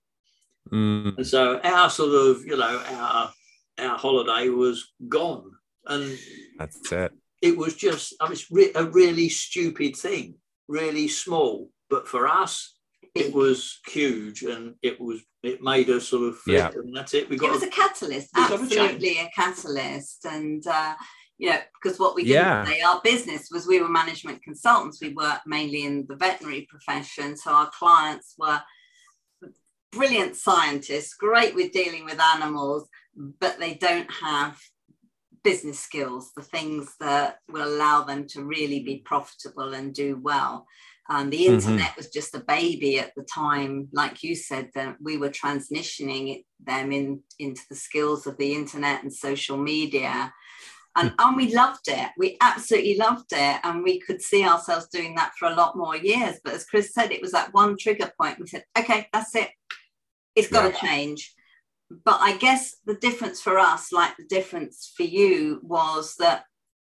Mm. 0.71 1.17
And 1.17 1.27
so 1.27 1.59
our 1.59 1.89
sort 1.89 2.15
of, 2.15 2.45
you 2.45 2.55
know, 2.55 2.81
our 2.91 3.33
our 3.79 3.97
holiday 3.97 4.49
was 4.49 4.93
gone. 5.07 5.51
And 5.85 6.17
That's 6.57 6.91
it. 6.91 7.11
it 7.41 7.57
was 7.57 7.75
just, 7.75 8.13
I 8.21 8.25
mean, 8.25 8.33
it's 8.33 8.51
re- 8.51 8.71
a 8.75 8.85
really 8.85 9.29
stupid 9.29 9.95
thing, 9.95 10.35
really 10.67 11.07
small. 11.07 11.69
But 11.89 12.07
for 12.07 12.27
us, 12.27 12.77
it 13.19 13.33
was 13.33 13.79
huge 13.87 14.43
and 14.43 14.75
it 14.81 14.99
was 14.99 15.21
it 15.43 15.61
made 15.61 15.89
us 15.89 16.07
sort 16.07 16.27
of 16.27 16.37
flip 16.37 16.57
Yeah. 16.57 16.81
and 16.81 16.95
that's 16.95 17.13
it 17.13 17.29
we 17.29 17.37
got 17.37 17.49
it 17.49 17.53
was 17.53 17.63
a 17.63 17.67
catalyst, 17.67 18.29
We've 18.35 18.51
absolutely 18.51 19.19
a 19.19 19.29
catalyst. 19.35 20.25
And, 20.25 20.65
uh, 20.67 20.95
you 21.37 21.49
know, 21.49 21.59
because 21.81 21.97
what 21.99 22.15
we 22.15 22.23
did 22.23 22.31
Yeah. 22.31 22.65
say, 22.65 22.81
our 22.81 22.99
business 23.03 23.49
was 23.51 23.65
we 23.65 23.81
were 23.81 23.87
management 23.87 24.43
consultants. 24.43 24.99
We 25.01 25.13
worked 25.13 25.47
mainly 25.47 25.85
in 25.85 26.05
the 26.07 26.15
veterinary 26.15 26.67
profession. 26.69 27.37
So 27.37 27.51
our 27.51 27.69
clients 27.71 28.35
were 28.37 28.61
brilliant 29.91 30.35
scientists, 30.35 31.13
great 31.13 31.55
with 31.55 31.71
dealing 31.71 32.05
with 32.05 32.19
animals, 32.19 32.87
but 33.15 33.59
they 33.59 33.73
don't 33.75 34.11
have 34.11 34.59
business 35.43 35.79
skills, 35.79 36.31
the 36.35 36.43
things 36.43 36.95
that 36.99 37.37
will 37.49 37.65
allow 37.67 38.03
them 38.03 38.27
to 38.27 38.43
really 38.43 38.83
be 38.83 38.97
profitable 38.97 39.73
and 39.73 39.93
do 39.93 40.17
well. 40.21 40.67
Um, 41.09 41.31
the 41.31 41.45
Mhm. 41.45 41.53
internet 41.53 41.97
was 41.97 42.09
just 42.09 42.35
a 42.35 42.39
baby 42.39 42.99
at 42.99 43.13
the 43.15 43.23
time, 43.23 43.89
like 43.91 44.21
you 44.21 44.35
said, 44.35 44.69
that 44.75 44.97
we 45.01 45.17
were 45.17 45.31
transitioning 45.31 46.45
them 46.59 46.91
in, 46.91 47.23
into 47.39 47.63
the 47.69 47.75
skills 47.75 48.27
of 48.27 48.37
the 48.37 48.53
internet 48.53 49.01
and 49.01 49.11
social 49.11 49.57
media. 49.57 50.31
And, 50.95 51.13
and 51.17 51.35
we 51.35 51.53
loved 51.53 51.87
it. 51.87 52.09
We 52.17 52.37
absolutely 52.41 52.97
loved 52.97 53.31
it. 53.31 53.59
And 53.63 53.83
we 53.83 53.99
could 53.99 54.21
see 54.21 54.45
ourselves 54.45 54.87
doing 54.89 55.15
that 55.15 55.33
for 55.37 55.47
a 55.47 55.55
lot 55.55 55.77
more 55.77 55.95
years. 55.95 56.39
But 56.43 56.53
as 56.53 56.65
Chris 56.65 56.93
said, 56.93 57.11
it 57.11 57.21
was 57.21 57.31
that 57.31 57.53
one 57.53 57.77
trigger 57.77 58.11
point. 58.19 58.39
We 58.39 58.47
said, 58.47 58.65
okay, 58.77 59.07
that's 59.13 59.33
it. 59.35 59.49
It's 60.35 60.49
got 60.49 60.69
to 60.71 60.77
change. 60.77 61.33
But 61.89 62.19
I 62.21 62.37
guess 62.37 62.75
the 62.85 62.95
difference 62.95 63.41
for 63.41 63.57
us, 63.57 63.91
like 63.91 64.15
the 64.17 64.25
difference 64.25 64.91
for 64.95 65.03
you, 65.03 65.59
was 65.63 66.15
that 66.19 66.43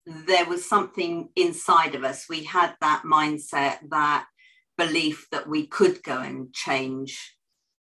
there 0.07 0.45
was 0.47 0.69
something 0.69 1.31
inside 1.35 1.95
of 1.95 2.05
us. 2.05 2.27
We 2.29 2.45
had 2.45 2.75
that 2.81 3.03
mindset, 3.05 3.79
that 3.91 4.27
belief 4.77 5.27
that 5.31 5.49
we 5.49 5.67
could 5.67 6.03
go 6.03 6.19
and 6.19 6.53
change 6.53 7.37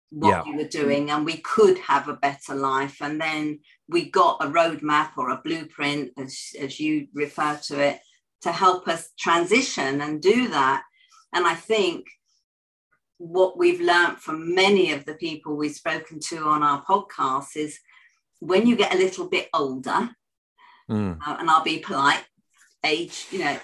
what 0.09 0.29
Yeah. 0.29 0.43
we 0.43 0.55
were 0.55 0.69
doing 0.69 1.09
and 1.09 1.25
we 1.25 1.37
could 1.37 1.79
have 1.79 2.07
a 2.07 2.13
better 2.15 2.55
life. 2.55 3.01
And 3.01 3.19
then 3.19 3.59
we 3.87 4.09
got 4.09 4.43
a 4.43 4.47
roadmap 4.47 5.17
or 5.17 5.29
a 5.29 5.41
blueprint, 5.43 6.11
as, 6.17 6.51
as 6.59 6.79
you 6.79 7.07
refer 7.13 7.59
to 7.67 7.79
it, 7.79 7.99
to 8.41 8.51
help 8.51 8.87
us 8.87 9.09
transition 9.17 10.01
and 10.01 10.21
do 10.21 10.49
that. 10.49 10.83
And 11.33 11.47
I 11.47 11.55
think 11.55 12.05
what 13.17 13.57
we've 13.57 13.81
learned 13.81 14.19
from 14.19 14.53
many 14.53 14.91
of 14.91 15.05
the 15.05 15.15
people 15.15 15.55
we've 15.55 15.75
spoken 15.75 16.19
to 16.19 16.43
on 16.45 16.61
our 16.61 16.83
podcast 16.85 17.55
is 17.55 17.79
when 18.39 18.67
you 18.67 18.75
get 18.75 18.93
a 18.93 18.97
little 18.97 19.27
bit 19.27 19.49
older, 19.53 20.09
Mm. 20.89 21.17
uh, 21.25 21.37
and 21.39 21.49
I'll 21.49 21.63
be 21.63 21.79
polite, 21.79 22.23
age, 22.83 23.27
you 23.31 23.39
know, 23.39 23.57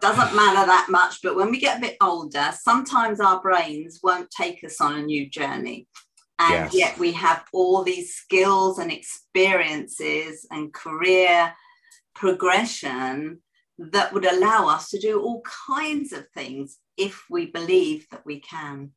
doesn't 0.00 0.36
matter 0.36 0.66
that 0.66 0.88
much. 0.90 1.20
But 1.22 1.36
when 1.36 1.50
we 1.50 1.58
get 1.58 1.78
a 1.78 1.80
bit 1.80 1.96
older, 2.00 2.50
sometimes 2.58 3.20
our 3.20 3.40
brains 3.40 4.00
won't 4.02 4.30
take 4.30 4.62
us 4.64 4.80
on 4.80 4.96
a 4.98 5.02
new 5.02 5.28
journey. 5.28 5.88
And 6.38 6.64
Yes. 6.64 6.74
yet 6.74 6.98
we 6.98 7.12
have 7.12 7.44
all 7.52 7.82
these 7.82 8.14
skills 8.14 8.78
and 8.78 8.90
experiences 8.90 10.46
and 10.50 10.72
career 10.72 11.54
progression 12.14 13.42
that 13.78 14.12
would 14.12 14.24
allow 14.24 14.68
us 14.68 14.90
to 14.90 14.98
do 14.98 15.20
all 15.20 15.42
kinds 15.66 16.12
of 16.12 16.26
things 16.34 16.78
if 16.96 17.24
we 17.30 17.46
believe 17.46 18.06
that 18.10 18.24
we 18.26 18.40
can. 18.40 18.92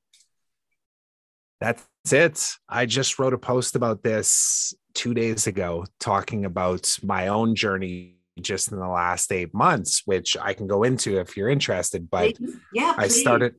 That's 1.62 1.86
it. 2.12 2.57
I 2.67 2.86
just 2.86 3.17
wrote 3.19 3.33
a 3.33 3.38
post 3.38 3.75
about 3.75 4.03
this 4.03 4.74
two 4.93 5.13
days 5.13 5.48
ago, 5.48 5.86
talking 6.00 6.43
about 6.45 6.98
my 7.01 7.27
own 7.29 7.55
journey 7.55 8.17
just 8.41 8.72
in 8.72 8.79
the 8.79 8.88
last 8.88 9.31
eight 9.31 9.53
months, 9.53 10.01
which 10.05 10.36
I 10.36 10.53
can 10.53 10.67
go 10.67 10.83
into 10.83 11.19
if 11.19 11.38
you're 11.38 11.50
interested. 11.50 12.10
But 12.10 12.36
Please. 12.36 12.57
yeah, 12.74 12.93
I 12.98 13.07
started- 13.07 13.55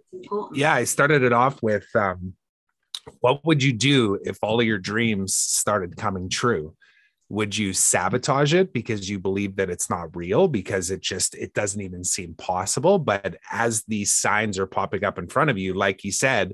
yeah, 0.52 0.74
I 0.74 0.84
started 0.84 1.22
it 1.22 1.32
off 1.32 1.62
with 1.62 1.86
um, 1.94 2.34
what 3.20 3.44
would 3.44 3.62
you 3.62 3.72
do 3.72 4.18
if 4.24 4.38
all 4.42 4.60
of 4.60 4.66
your 4.66 4.78
dreams 4.78 5.34
started 5.34 5.96
coming 5.96 6.28
true? 6.28 6.74
Would 7.30 7.56
you 7.56 7.72
sabotage 7.72 8.52
it 8.52 8.72
because 8.72 9.08
you 9.08 9.18
believe 9.18 9.56
that 9.56 9.70
it's 9.70 9.88
not 9.88 10.14
real 10.14 10.46
because 10.46 10.90
it 10.90 11.00
just 11.00 11.34
it 11.34 11.54
doesn't 11.54 11.80
even 11.80 12.04
seem 12.04 12.34
possible? 12.34 12.98
But 12.98 13.36
as 13.50 13.84
these 13.84 14.12
signs 14.12 14.58
are 14.58 14.66
popping 14.66 15.04
up 15.04 15.18
in 15.18 15.28
front 15.28 15.50
of 15.50 15.56
you, 15.56 15.72
like 15.72 16.04
you 16.04 16.12
said, 16.12 16.52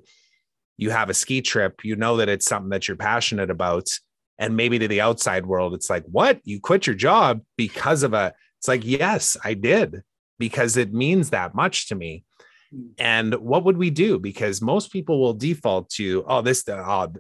you 0.81 0.89
have 0.89 1.11
a 1.11 1.15
ski 1.15 1.43
trip, 1.43 1.85
you 1.85 1.95
know 1.95 2.17
that 2.17 2.31
it's 2.31 2.47
something 2.47 2.71
that 2.71 2.89
you're 2.89 2.97
passionate 2.97 3.51
about. 3.51 3.91
And 4.39 4.57
maybe 4.57 4.79
to 4.79 4.89
the 4.89 5.03
outside 5.03 5.45
world, 5.45 5.75
it's 5.75 5.91
like, 5.91 6.05
what? 6.07 6.41
You 6.43 6.59
quit 6.59 6.87
your 6.87 6.97
job 6.97 7.43
because 7.59 8.03
of 8.03 8.15
a, 8.15 8.33
it's 8.59 8.67
like, 8.67 8.83
yes, 8.83 9.37
I 9.45 9.53
did, 9.53 10.03
because 10.39 10.79
it 10.79 10.95
means 10.95 11.31
that 11.31 11.55
much 11.55 11.89
to 11.89 11.95
me. 11.95 12.25
And 12.99 13.35
what 13.35 13.65
would 13.65 13.77
we 13.77 13.91
do? 13.91 14.19
Because 14.19 14.63
most 14.63 14.91
people 14.91 15.21
will 15.21 15.35
default 15.35 15.91
to, 15.91 16.25
oh, 16.27 16.41
this, 16.41 16.65
oh, 16.67 17.13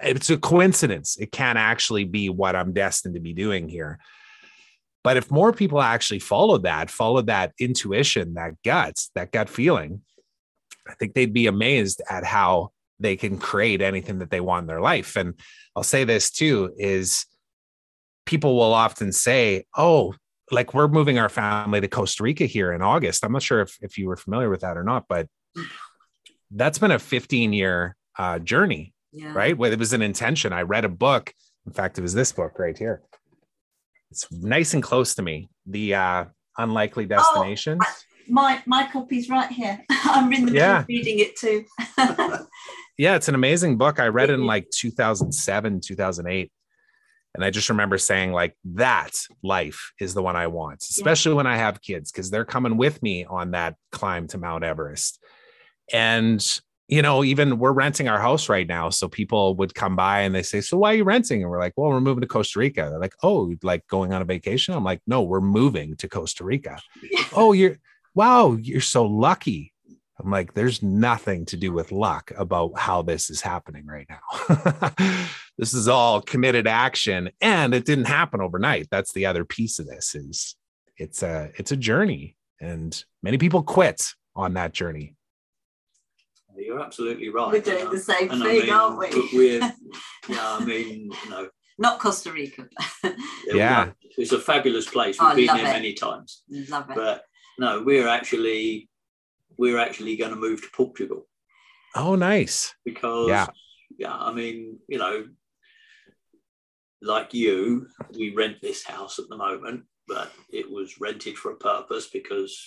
it's 0.00 0.30
a 0.30 0.36
coincidence. 0.36 1.16
It 1.16 1.32
can't 1.32 1.58
actually 1.58 2.04
be 2.04 2.28
what 2.28 2.54
I'm 2.54 2.72
destined 2.72 3.14
to 3.14 3.20
be 3.20 3.32
doing 3.32 3.68
here. 3.68 3.98
But 5.02 5.16
if 5.16 5.32
more 5.32 5.52
people 5.52 5.82
actually 5.82 6.20
followed 6.20 6.62
that, 6.62 6.90
followed 6.90 7.26
that 7.26 7.54
intuition, 7.58 8.34
that 8.34 8.52
guts, 8.64 9.10
that 9.16 9.32
gut 9.32 9.48
feeling, 9.48 10.02
I 10.86 10.94
think 10.94 11.14
they'd 11.14 11.32
be 11.32 11.48
amazed 11.48 12.00
at 12.08 12.24
how 12.24 12.70
they 13.00 13.16
can 13.16 13.38
create 13.38 13.82
anything 13.82 14.18
that 14.20 14.30
they 14.30 14.40
want 14.40 14.64
in 14.64 14.66
their 14.68 14.80
life. 14.80 15.16
And 15.16 15.34
I'll 15.76 15.82
say 15.82 16.04
this 16.04 16.30
too 16.30 16.72
is 16.78 17.26
people 18.26 18.56
will 18.56 18.72
often 18.74 19.12
say, 19.12 19.64
oh, 19.76 20.14
like 20.50 20.74
we're 20.74 20.88
moving 20.88 21.18
our 21.18 21.28
family 21.28 21.80
to 21.80 21.88
Costa 21.88 22.22
Rica 22.22 22.44
here 22.46 22.72
in 22.72 22.82
August. 22.82 23.24
I'm 23.24 23.32
not 23.32 23.42
sure 23.42 23.60
if, 23.60 23.76
if 23.80 23.98
you 23.98 24.06
were 24.06 24.16
familiar 24.16 24.50
with 24.50 24.60
that 24.60 24.76
or 24.76 24.84
not, 24.84 25.04
but 25.08 25.26
that's 26.50 26.78
been 26.78 26.90
a 26.92 26.98
15 26.98 27.52
year 27.52 27.96
uh, 28.18 28.38
journey, 28.38 28.94
Yeah. 29.12 29.32
right? 29.34 29.56
Well, 29.56 29.72
it 29.72 29.78
was 29.78 29.92
an 29.92 30.02
intention. 30.02 30.52
I 30.52 30.62
read 30.62 30.84
a 30.84 30.88
book. 30.88 31.32
In 31.66 31.72
fact, 31.72 31.98
it 31.98 32.02
was 32.02 32.14
this 32.14 32.30
book 32.30 32.58
right 32.58 32.76
here. 32.76 33.02
It's 34.10 34.30
nice 34.30 34.74
and 34.74 34.82
close 34.82 35.14
to 35.16 35.22
me. 35.22 35.48
The 35.66 35.94
uh, 35.94 36.24
Unlikely 36.58 37.06
Destinations. 37.06 37.82
My 38.28 38.62
my 38.64 38.88
copy's 38.90 39.28
right 39.28 39.50
here. 39.50 39.82
I'm 39.90 40.32
in 40.32 40.46
the 40.46 40.52
middle 40.52 40.56
Yeah. 40.56 40.80
of 40.80 40.88
reading 40.88 41.18
it 41.18 41.36
too. 41.36 41.64
yeah, 42.96 43.16
it's 43.16 43.28
an 43.28 43.34
amazing 43.34 43.76
book. 43.76 43.98
I 43.98 44.08
read 44.08 44.30
it 44.30 44.34
in 44.34 44.46
like 44.46 44.70
2007, 44.70 45.80
2008. 45.80 46.52
And 47.34 47.44
I 47.44 47.50
just 47.50 47.68
remember 47.68 47.98
saying, 47.98 48.32
like, 48.32 48.56
that 48.64 49.10
life 49.42 49.92
is 49.98 50.14
the 50.14 50.22
one 50.22 50.36
I 50.36 50.46
want, 50.46 50.84
especially 50.88 51.34
when 51.34 51.48
I 51.48 51.56
have 51.56 51.82
kids, 51.82 52.12
because 52.12 52.30
they're 52.30 52.44
coming 52.44 52.76
with 52.76 53.02
me 53.02 53.24
on 53.24 53.50
that 53.50 53.74
climb 53.90 54.28
to 54.28 54.38
Mount 54.38 54.62
Everest. 54.62 55.18
And, 55.92 56.40
you 56.86 57.02
know, 57.02 57.24
even 57.24 57.58
we're 57.58 57.72
renting 57.72 58.08
our 58.08 58.20
house 58.20 58.48
right 58.48 58.68
now. 58.68 58.88
So 58.90 59.08
people 59.08 59.56
would 59.56 59.74
come 59.74 59.96
by 59.96 60.20
and 60.20 60.32
they 60.32 60.44
say, 60.44 60.60
So 60.60 60.78
why 60.78 60.92
are 60.92 60.96
you 60.96 61.04
renting? 61.04 61.42
And 61.42 61.50
we're 61.50 61.58
like, 61.58 61.72
Well, 61.76 61.90
we're 61.90 62.00
moving 62.00 62.20
to 62.20 62.28
Costa 62.28 62.60
Rica. 62.60 62.86
They're 62.88 63.00
like, 63.00 63.16
Oh, 63.24 63.52
like 63.64 63.84
going 63.88 64.12
on 64.12 64.22
a 64.22 64.24
vacation? 64.24 64.74
I'm 64.74 64.84
like, 64.84 65.02
No, 65.04 65.22
we're 65.22 65.40
moving 65.40 65.96
to 65.96 66.08
Costa 66.08 66.44
Rica. 66.44 66.78
oh, 67.32 67.52
you're, 67.52 67.78
wow, 68.14 68.52
you're 68.52 68.80
so 68.80 69.04
lucky. 69.06 69.73
I'm 70.20 70.30
like, 70.30 70.54
there's 70.54 70.82
nothing 70.82 71.44
to 71.46 71.56
do 71.56 71.72
with 71.72 71.90
luck 71.90 72.30
about 72.36 72.78
how 72.78 73.02
this 73.02 73.30
is 73.30 73.40
happening 73.40 73.84
right 73.86 74.06
now. 74.08 74.92
this 75.58 75.74
is 75.74 75.88
all 75.88 76.20
committed 76.20 76.68
action 76.68 77.30
and 77.40 77.74
it 77.74 77.84
didn't 77.84 78.04
happen 78.04 78.40
overnight. 78.40 78.86
That's 78.90 79.12
the 79.12 79.26
other 79.26 79.44
piece 79.44 79.78
of 79.80 79.86
this 79.88 80.14
is 80.14 80.54
it's 80.96 81.24
a 81.24 81.50
it's 81.56 81.72
a 81.72 81.76
journey 81.76 82.36
and 82.60 83.04
many 83.24 83.38
people 83.38 83.64
quit 83.64 84.12
on 84.36 84.54
that 84.54 84.72
journey. 84.72 85.16
You're 86.56 86.80
absolutely 86.80 87.30
right. 87.30 87.50
We're 87.52 87.60
doing 87.60 87.90
the 87.90 87.98
same 87.98 88.30
And 88.30 88.42
I 88.42 88.46
thing, 88.46 88.60
mean, 88.66 88.70
aren't 88.70 88.98
we? 88.98 89.28
We're, 89.36 89.58
yeah, 90.28 90.56
I 90.56 90.64
mean, 90.64 91.10
you 91.24 91.30
know, 91.30 91.48
Not 91.78 91.98
Costa 91.98 92.30
Rica. 92.30 92.68
Yeah. 93.48 93.90
it's 94.16 94.30
a 94.32 94.38
fabulous 94.38 94.88
place. 94.88 95.16
Oh, 95.20 95.34
We've 95.34 95.48
been 95.48 95.56
there 95.56 95.66
it. 95.66 95.72
many 95.72 95.92
times, 95.94 96.42
Love 96.68 96.90
it. 96.90 96.94
but 96.96 97.24
no, 97.58 97.82
we're 97.82 98.06
actually 98.08 98.88
we're 99.56 99.78
actually 99.78 100.16
going 100.16 100.30
to 100.30 100.36
move 100.36 100.60
to 100.62 100.68
Portugal 100.72 101.26
Oh, 101.94 102.14
nice. 102.16 102.74
because 102.84 103.28
Yeah. 103.28 103.46
yeah, 103.98 104.14
I 104.16 104.32
mean, 104.32 104.78
you 104.88 104.98
know, 104.98 105.26
like 107.02 107.34
you, 107.34 107.86
we 108.18 108.34
rent 108.34 108.56
this 108.62 108.84
house 108.84 109.18
at 109.18 109.28
the 109.28 109.36
moment, 109.36 109.84
but 110.08 110.32
it 110.50 110.70
was 110.70 111.00
rented 111.00 111.36
for 111.36 111.52
a 111.52 111.56
purpose 111.56 112.08
because 112.12 112.58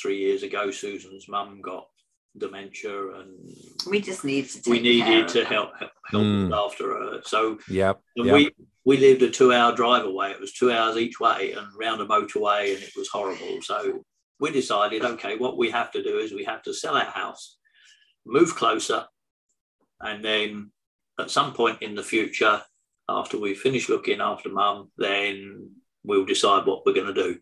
three 0.00 0.18
years 0.18 0.42
ago, 0.42 0.70
Susan's 0.70 1.28
mum 1.28 1.60
got 1.62 1.86
dementia, 2.38 3.14
and 3.14 3.30
we 3.90 4.00
just 4.00 4.24
need 4.24 4.48
to. 4.48 4.70
we 4.70 4.78
needed 4.80 5.26
to 5.28 5.44
help 5.44 5.70
help, 5.78 5.90
help 6.10 6.22
Mm. 6.22 6.52
after 6.66 6.88
her. 6.90 7.20
So 7.24 7.58
yeah 7.68 7.94
yep. 8.14 8.34
we 8.34 8.50
we 8.84 8.98
lived 8.98 9.22
a 9.22 9.30
two-hour 9.30 9.74
drive 9.74 10.04
away. 10.04 10.30
It 10.30 10.40
was 10.40 10.52
two 10.52 10.70
hours 10.70 10.96
each 10.96 11.18
way, 11.18 11.52
and 11.52 11.66
round 11.78 12.00
a 12.02 12.06
motorway, 12.06 12.74
and 12.74 12.82
it 12.82 12.92
was 12.96 13.08
horrible. 13.08 13.62
So 13.62 14.04
we 14.40 14.50
decided, 14.50 15.02
okay, 15.04 15.36
what 15.36 15.56
we 15.56 15.70
have 15.70 15.90
to 15.92 16.02
do 16.02 16.18
is 16.18 16.32
we 16.32 16.44
have 16.44 16.62
to 16.64 16.74
sell 16.74 16.94
our 16.96 17.04
house, 17.04 17.56
move 18.26 18.54
closer, 18.54 19.06
and 20.00 20.24
then 20.24 20.70
at 21.18 21.30
some 21.30 21.52
point 21.54 21.80
in 21.82 21.94
the 21.94 22.02
future, 22.02 22.60
after 23.08 23.38
we 23.38 23.54
finish 23.54 23.88
looking 23.88 24.20
after 24.20 24.48
mum, 24.50 24.90
then 24.98 25.70
we'll 26.04 26.26
decide 26.26 26.66
what 26.66 26.84
we're 26.84 26.92
going 26.92 27.06
to 27.14 27.22
do. 27.22 27.38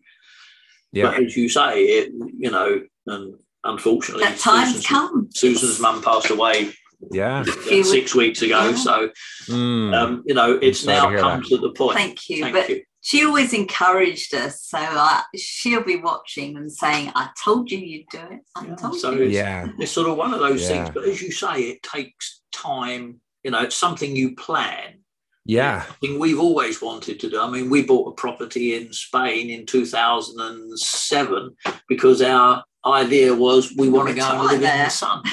yeah. 0.91 1.07
But 1.11 1.23
as 1.23 1.35
you 1.35 1.49
say, 1.49 1.83
it 1.83 2.13
you 2.37 2.51
know, 2.51 2.81
and 3.07 3.35
unfortunately, 3.63 4.23
That 4.23 4.37
time's 4.39 4.67
Susan's, 4.69 4.85
come. 4.87 5.29
Susan's 5.33 5.79
mum 5.81 6.01
passed 6.01 6.29
away 6.29 6.71
Yeah. 7.11 7.41
uh, 7.41 7.83
six 7.83 8.15
weeks 8.15 8.41
ago. 8.41 8.69
Yeah. 8.69 8.75
So 8.75 9.09
Mm. 9.49 9.93
um, 9.93 10.23
you 10.25 10.33
know, 10.35 10.57
it's 10.61 10.85
now 10.85 11.09
hear 11.09 11.19
come 11.19 11.41
that. 11.41 11.49
to 11.49 11.57
the 11.57 11.71
point. 11.71 11.97
Thank 11.97 12.29
you. 12.29 12.41
Thank 12.43 12.55
but 12.55 12.69
you. 12.69 12.83
She 13.07 13.23
always 13.23 13.53
encouraged 13.53 14.33
us. 14.33 14.63
So 14.63 14.79
uh, 14.79 15.21
she'll 15.35 15.83
be 15.83 15.97
watching 15.97 16.57
and 16.57 16.71
saying, 16.71 17.11
I 17.13 17.29
told 17.43 17.69
you 17.69 17.77
you'd 17.77 18.09
do 18.09 18.17
it. 18.17 18.39
I 18.55 18.65
Yeah, 18.65 18.75
told 18.75 18.99
so 18.99 19.11
you. 19.11 19.17
it's- 19.27 19.33
yeah. 19.35 19.67
It's 19.77 19.91
sort 19.91 20.09
of 20.09 20.17
one 20.17 20.33
of 20.33 20.39
those 20.39 20.63
Yeah. 20.63 20.67
things. 20.69 20.89
But 20.91 21.03
as 21.05 21.21
you 21.21 21.31
say, 21.31 21.61
it 21.71 21.83
takes 21.83 22.41
time. 22.51 23.21
You 23.43 23.51
know, 23.51 23.61
it's 23.61 23.75
something 23.75 24.15
you 24.15 24.33
plan. 24.35 25.01
Yeah. 25.45 25.81
Thing 26.01 26.17
we've 26.17 26.39
always 26.39 26.81
wanted 26.81 27.19
to 27.19 27.29
do. 27.29 27.39
I 27.39 27.47
mean, 27.47 27.69
we 27.69 27.83
bought 27.83 28.07
a 28.11 28.15
property 28.15 28.73
in 28.73 28.91
Spain 28.91 29.51
in 29.51 29.67
2007 29.67 31.55
because 31.87 32.23
our 32.23 32.63
idea 32.85 33.35
was 33.35 33.71
we 33.77 33.89
want 33.89 34.07
to 34.09 34.15
go 34.15 34.23
and 34.25 34.39
Retire 34.41 34.59
live 34.59 34.63
in 34.63 34.83
the 34.83 34.89
sun. 34.89 35.23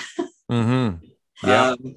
Mm-hmm. 0.50 1.06
Yeah. 1.48 1.70
Um, 1.70 1.96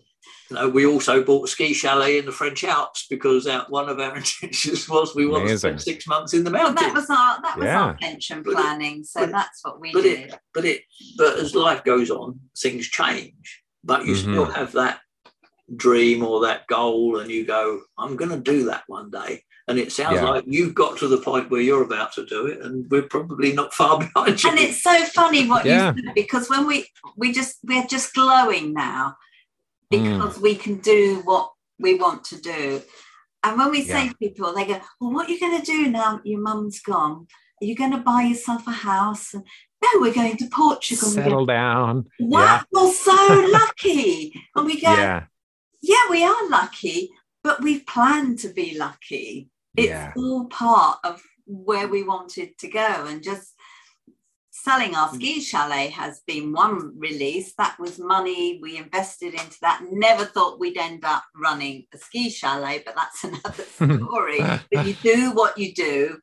you 0.49 0.55
know, 0.55 0.69
we 0.69 0.85
also 0.85 1.23
bought 1.23 1.45
a 1.47 1.51
ski 1.51 1.73
chalet 1.73 2.17
in 2.19 2.25
the 2.25 2.31
French 2.31 2.63
Alps 2.63 3.07
because 3.09 3.47
our, 3.47 3.65
one 3.69 3.89
of 3.89 3.99
our 3.99 4.15
intentions 4.17 4.87
was 4.87 5.15
we 5.15 5.25
wanted 5.25 5.47
to 5.49 5.57
spend 5.57 5.81
six 5.81 6.07
months 6.07 6.33
in 6.33 6.43
the 6.43 6.51
Well, 6.51 6.71
mountains. 6.73 6.81
that 6.87 6.93
was 6.93 7.09
our 7.09 7.41
that 7.41 7.57
was 7.57 7.65
Yeah. 7.65 7.81
our 7.81 7.93
pension 7.95 8.43
But 8.43 8.51
it- 8.51 8.55
planning. 8.57 9.03
So 9.03 9.21
but- 9.21 9.31
that's 9.31 9.59
what 9.63 9.79
we 9.79 9.91
but 9.91 10.03
did. 10.03 10.19
it, 10.31 10.35
but 10.53 10.65
it, 10.65 10.81
but 11.17 11.37
as 11.39 11.55
life 11.55 11.83
goes 11.83 12.09
on, 12.11 12.39
things 12.57 12.87
change. 12.87 13.63
But 13.83 14.05
you 14.05 14.13
Mhm. 14.13 14.17
still 14.21 14.45
have 14.45 14.71
that 14.73 14.99
dream 15.75 16.23
or 16.23 16.41
that 16.41 16.67
goal, 16.67 17.19
and 17.19 17.29
you 17.31 17.45
go, 17.45 17.81
"I'm 17.97 18.15
going 18.15 18.29
to 18.31 18.37
do 18.37 18.65
that 18.65 18.83
one 18.87 19.09
day." 19.09 19.43
And 19.67 19.79
it 19.79 19.91
sounds 19.91 20.17
Yeah. 20.17 20.29
like 20.29 20.43
you've 20.45 20.75
got 20.75 20.97
to 20.99 21.07
the 21.07 21.17
point 21.17 21.49
where 21.49 21.61
you're 21.61 21.81
about 21.83 22.13
to 22.13 22.25
do 22.25 22.45
it, 22.45 22.61
and 22.61 22.85
we're 22.91 23.01
probably 23.09 23.51
not 23.51 23.73
far 23.73 23.97
behind 24.13 24.43
you. 24.43 24.49
and 24.51 24.59
it's 24.59 24.83
so 24.83 25.03
funny 25.05 25.47
what 25.47 25.65
Yeah. 25.65 25.91
you 25.95 26.03
said 26.03 26.13
because 26.13 26.49
when 26.51 26.67
we 26.67 26.87
we 27.17 27.31
just 27.31 27.57
we're 27.63 27.87
just 27.87 28.13
glowing 28.13 28.73
now 28.73 29.15
Mm. 29.99 30.17
because 30.17 30.39
we 30.39 30.55
can 30.55 30.75
do 30.79 31.21
what 31.25 31.51
we 31.79 31.95
want 31.95 32.23
to 32.25 32.39
do. 32.41 32.81
And 33.43 33.57
when 33.59 33.69
we 33.71 33.83
say 33.83 34.09
to 34.09 34.15
people 34.15 34.53
they 34.53 34.65
go 34.65 34.79
well 34.99 35.11
what 35.13 35.27
are 35.27 35.31
you 35.31 35.39
going 35.39 35.59
to 35.59 35.65
do 35.65 35.89
now 35.89 36.19
your 36.23 36.41
mum's 36.41 36.81
gone? 36.81 37.27
Are 37.61 37.65
you 37.65 37.75
going 37.75 37.91
to 37.91 37.97
buy 37.99 38.23
yourself 38.23 38.67
a 38.67 38.71
house? 38.71 39.33
And, 39.33 39.43
no 39.83 39.89
we're 40.01 40.13
going 40.13 40.37
to 40.37 40.47
portugal. 40.47 41.09
We 41.09 41.15
go, 41.15 41.21
Settle 41.23 41.45
down. 41.45 42.05
wow 42.19 42.61
We're 42.71 42.91
so 42.91 43.47
lucky. 43.51 44.33
And 44.55 44.65
we 44.65 44.81
go 44.81 44.91
Yeah. 44.91 45.25
yeah 45.81 46.05
we 46.09 46.23
are 46.23 46.49
lucky 46.49 47.11
but 47.43 47.61
we've 47.61 47.85
planned 47.85 48.39
to 48.39 48.49
be 48.49 48.75
lucky. 48.77 49.49
It's 49.77 49.89
Yeah. 49.89 50.13
all 50.17 50.45
part 50.47 50.97
of 51.03 51.21
where 51.45 51.87
we 51.87 52.01
wanted 52.01 52.57
to 52.57 52.67
go. 52.67 53.05
And 53.05 53.21
just 53.21 53.53
selling 54.65 54.95
our 54.95 55.13
ski 55.13 55.39
chalet 55.39 55.89
has 55.89 56.21
been 56.25 56.51
one 56.51 56.97
release. 56.97 57.53
That 57.53 57.77
was 57.79 57.99
money 57.99 58.59
we 58.61 58.77
invested 58.77 59.35
into 59.35 59.57
that. 59.61 59.83
Never 59.91 60.25
thought 60.25 60.59
we'd 60.59 60.77
end 60.77 61.05
up 61.05 61.23
running 61.35 61.85
a 61.93 61.99
ski 61.99 62.31
chalet 62.31 62.81
but 62.83 62.95
that's 62.95 63.23
another 63.29 63.63
story. 63.63 64.39
But 64.71 64.87
you 64.87 64.93
do 64.95 65.31
what 65.31 65.57
you 65.57 65.73
do 65.73 66.17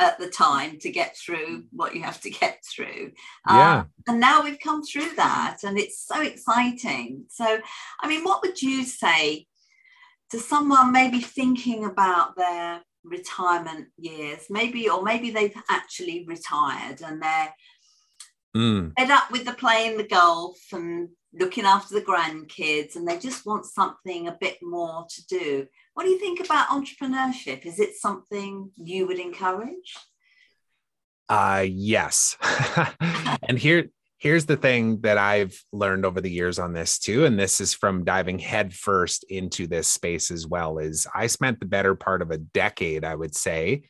at 0.00 0.18
the 0.18 0.28
time 0.28 0.78
to 0.80 0.90
get 0.90 1.16
through 1.16 1.64
what 1.70 1.94
you 1.94 2.02
have 2.02 2.20
to 2.22 2.30
get 2.30 2.58
through. 2.74 3.12
Yeah. 3.48 3.78
Um, 3.78 3.90
and 4.08 4.20
now 4.20 4.42
we've 4.42 4.58
come 4.58 4.82
through 4.82 5.14
that 5.14 5.58
and 5.62 5.78
it's 5.78 6.04
so 6.04 6.20
exciting. 6.20 7.26
So 7.30 7.60
i 8.00 8.08
mean 8.08 8.24
what 8.24 8.42
would 8.42 8.60
you 8.60 8.84
say 8.84 9.46
to 10.30 10.40
someone 10.40 10.90
maybe 10.90 11.20
thinking 11.20 11.84
about 11.84 12.36
their 12.36 12.82
retirement 13.04 13.86
years 13.98 14.46
maybe 14.48 14.88
or 14.88 15.02
maybe 15.02 15.30
they've 15.30 15.62
actually 15.68 16.24
retired 16.26 17.02
and 17.02 17.22
they're 17.22 17.52
Mm. 18.56 18.92
fed 18.96 19.10
up 19.10 19.32
with 19.32 19.44
the 19.44 19.52
playing 19.52 19.96
the 19.96 20.06
golf 20.06 20.58
and 20.72 21.08
looking 21.32 21.64
after 21.64 21.94
the 21.94 22.04
grandkids 22.04 22.94
and 22.94 23.06
they 23.06 23.18
just 23.18 23.44
want 23.44 23.66
something 23.66 24.28
a 24.28 24.38
bit 24.40 24.58
more 24.62 25.06
to 25.10 25.26
do 25.26 25.66
what 25.94 26.04
do 26.04 26.10
you 26.10 26.18
think 26.20 26.38
about 26.38 26.68
entrepreneurship 26.68 27.66
is 27.66 27.80
it 27.80 27.96
something 27.96 28.70
you 28.76 29.06
would 29.06 29.18
encourage 29.18 29.96
Uh 31.28 31.64
yes. 31.66 32.36
and 33.48 33.58
here 33.58 33.88
here's 34.18 34.46
the 34.46 34.56
thing 34.56 35.00
that 35.00 35.18
I've 35.18 35.60
learned 35.72 36.06
over 36.06 36.20
the 36.20 36.30
years 36.30 36.58
on 36.58 36.72
this 36.72 36.98
too 36.98 37.24
and 37.24 37.38
this 37.38 37.60
is 37.60 37.74
from 37.74 38.04
diving 38.04 38.38
headfirst 38.38 39.24
into 39.28 39.66
this 39.66 39.88
space 39.88 40.30
as 40.30 40.46
well 40.46 40.78
is 40.78 41.06
I 41.14 41.26
spent 41.26 41.60
the 41.60 41.66
better 41.66 41.94
part 41.94 42.22
of 42.22 42.30
a 42.30 42.38
decade 42.38 43.04
I 43.04 43.14
would 43.16 43.34
say 43.34 43.82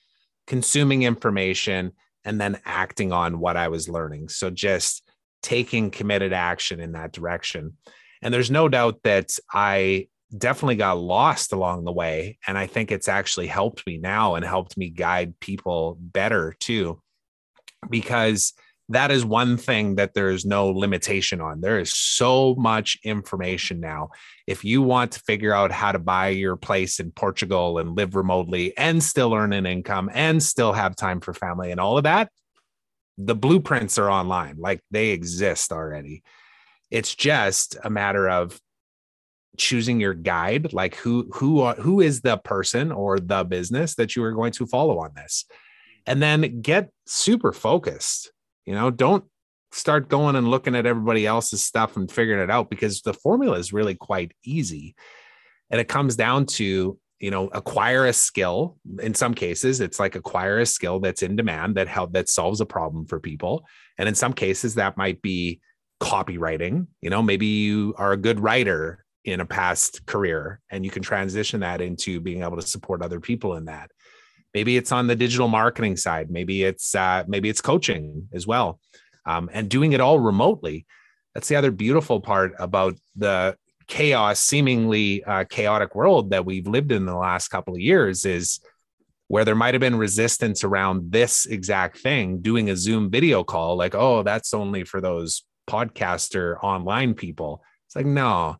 consuming 0.46 1.02
information 1.02 1.92
and 2.24 2.40
then 2.40 2.60
acting 2.64 3.12
on 3.12 3.38
what 3.38 3.56
I 3.56 3.68
was 3.68 3.88
learning. 3.88 4.28
So 4.28 4.50
just 4.50 5.02
taking 5.42 5.90
committed 5.90 6.32
action 6.32 6.80
in 6.80 6.92
that 6.92 7.12
direction. 7.12 7.76
And 8.22 8.32
there's 8.32 8.50
no 8.50 8.68
doubt 8.68 9.00
that 9.04 9.36
I 9.52 10.08
definitely 10.36 10.76
got 10.76 10.98
lost 10.98 11.52
along 11.52 11.84
the 11.84 11.92
way. 11.92 12.38
And 12.46 12.56
I 12.56 12.66
think 12.66 12.90
it's 12.90 13.08
actually 13.08 13.46
helped 13.46 13.86
me 13.86 13.98
now 13.98 14.34
and 14.34 14.44
helped 14.44 14.76
me 14.76 14.88
guide 14.88 15.38
people 15.40 15.96
better 16.00 16.54
too. 16.58 17.00
Because 17.88 18.54
that 18.90 19.10
is 19.10 19.24
one 19.24 19.56
thing 19.56 19.94
that 19.94 20.12
there's 20.14 20.44
no 20.44 20.68
limitation 20.68 21.40
on. 21.40 21.60
There 21.60 21.78
is 21.78 21.92
so 21.96 22.54
much 22.56 22.98
information 23.02 23.80
now. 23.80 24.10
If 24.46 24.64
you 24.64 24.82
want 24.82 25.12
to 25.12 25.20
figure 25.20 25.54
out 25.54 25.72
how 25.72 25.92
to 25.92 25.98
buy 25.98 26.28
your 26.28 26.56
place 26.56 27.00
in 27.00 27.10
Portugal 27.10 27.78
and 27.78 27.96
live 27.96 28.14
remotely 28.14 28.76
and 28.76 29.02
still 29.02 29.32
earn 29.32 29.54
an 29.54 29.64
income 29.64 30.10
and 30.12 30.42
still 30.42 30.74
have 30.74 30.96
time 30.96 31.20
for 31.20 31.32
family 31.32 31.70
and 31.70 31.80
all 31.80 31.96
of 31.96 32.04
that, 32.04 32.30
the 33.16 33.34
blueprints 33.34 33.96
are 33.96 34.10
online, 34.10 34.56
like 34.58 34.80
they 34.90 35.10
exist 35.10 35.72
already. 35.72 36.22
It's 36.90 37.14
just 37.14 37.76
a 37.82 37.88
matter 37.88 38.28
of 38.28 38.60
choosing 39.56 40.00
your 40.00 40.14
guide, 40.14 40.72
like 40.72 40.96
who 40.96 41.30
who 41.32 41.60
are, 41.60 41.74
who 41.76 42.00
is 42.00 42.20
the 42.20 42.36
person 42.36 42.92
or 42.92 43.18
the 43.18 43.44
business 43.44 43.94
that 43.94 44.16
you 44.16 44.24
are 44.24 44.32
going 44.32 44.52
to 44.52 44.66
follow 44.66 44.98
on 44.98 45.12
this, 45.14 45.44
and 46.06 46.22
then 46.22 46.60
get 46.60 46.90
super 47.06 47.52
focused. 47.52 48.32
You 48.66 48.74
know, 48.74 48.90
don't 48.90 49.24
start 49.72 50.08
going 50.08 50.36
and 50.36 50.48
looking 50.48 50.76
at 50.76 50.86
everybody 50.86 51.26
else's 51.26 51.62
stuff 51.62 51.96
and 51.96 52.10
figuring 52.10 52.42
it 52.42 52.50
out 52.50 52.70
because 52.70 53.02
the 53.02 53.14
formula 53.14 53.58
is 53.58 53.72
really 53.72 53.94
quite 53.94 54.32
easy, 54.44 54.94
and 55.70 55.80
it 55.80 55.88
comes 55.88 56.16
down 56.16 56.46
to 56.46 56.98
you 57.20 57.30
know 57.30 57.48
acquire 57.48 58.06
a 58.06 58.12
skill. 58.12 58.76
In 59.00 59.14
some 59.14 59.34
cases 59.34 59.80
it's 59.80 59.98
like 59.98 60.14
acquire 60.14 60.60
a 60.60 60.66
skill 60.66 61.00
that's 61.00 61.22
in 61.22 61.36
demand 61.36 61.76
that 61.76 61.88
help 61.88 62.12
that 62.12 62.28
solves 62.28 62.60
a 62.60 62.66
problem 62.66 63.06
for 63.06 63.20
people. 63.20 63.64
And 63.98 64.08
in 64.08 64.14
some 64.14 64.32
cases 64.32 64.74
that 64.74 64.96
might 64.96 65.22
be 65.22 65.60
copywriting. 66.00 66.86
You 67.00 67.10
know 67.10 67.22
maybe 67.22 67.46
you 67.46 67.94
are 67.96 68.12
a 68.12 68.16
good 68.16 68.40
writer 68.40 69.04
in 69.24 69.40
a 69.40 69.46
past 69.46 70.04
career 70.04 70.60
and 70.70 70.84
you 70.84 70.90
can 70.90 71.02
transition 71.02 71.60
that 71.60 71.80
into 71.80 72.20
being 72.20 72.42
able 72.42 72.56
to 72.56 72.66
support 72.66 73.00
other 73.00 73.20
people 73.20 73.54
in 73.54 73.64
that 73.64 73.90
maybe 74.54 74.76
it's 74.76 74.92
on 74.92 75.06
the 75.06 75.16
digital 75.16 75.48
marketing 75.48 75.96
side. 75.96 76.30
Maybe 76.30 76.62
it's 76.62 76.94
uh, 76.94 77.24
maybe 77.26 77.48
it's 77.48 77.60
coaching 77.60 78.28
as 78.32 78.46
well. 78.46 78.80
Um, 79.26 79.50
and 79.52 79.68
doing 79.68 79.92
it 79.92 80.00
all 80.00 80.18
remotely 80.18 80.86
that's 81.34 81.48
the 81.48 81.56
other 81.56 81.70
beautiful 81.70 82.20
part 82.20 82.54
about 82.58 82.94
the 83.16 83.56
chaos 83.86 84.40
seemingly 84.40 85.22
uh, 85.24 85.44
chaotic 85.44 85.94
world 85.94 86.30
that 86.30 86.46
we've 86.46 86.66
lived 86.66 86.92
in 86.92 87.04
the 87.04 87.16
last 87.16 87.48
couple 87.48 87.74
of 87.74 87.80
years 87.80 88.24
is 88.24 88.60
where 89.28 89.44
there 89.44 89.54
might 89.54 89.74
have 89.74 89.80
been 89.80 89.96
resistance 89.96 90.64
around 90.64 91.10
this 91.12 91.44
exact 91.46 91.98
thing 91.98 92.40
doing 92.40 92.70
a 92.70 92.76
zoom 92.76 93.10
video 93.10 93.42
call 93.44 93.76
like 93.76 93.94
oh 93.94 94.22
that's 94.22 94.54
only 94.54 94.84
for 94.84 95.00
those 95.00 95.44
podcaster 95.68 96.56
online 96.62 97.14
people. 97.14 97.62
It's 97.86 97.96
like 97.96 98.06
no 98.06 98.56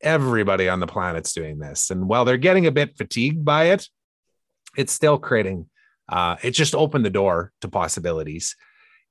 everybody 0.00 0.68
on 0.68 0.78
the 0.78 0.86
planet's 0.86 1.32
doing 1.32 1.58
this. 1.58 1.90
And 1.90 2.08
while 2.08 2.24
they're 2.24 2.36
getting 2.36 2.66
a 2.66 2.72
bit 2.72 2.96
fatigued 2.96 3.44
by 3.44 3.64
it 3.64 3.88
it's 4.78 4.92
still 4.92 5.18
creating 5.18 5.66
uh, 6.08 6.36
it 6.42 6.52
just 6.52 6.74
opened 6.74 7.04
the 7.04 7.10
door 7.10 7.52
to 7.60 7.68
possibilities. 7.68 8.56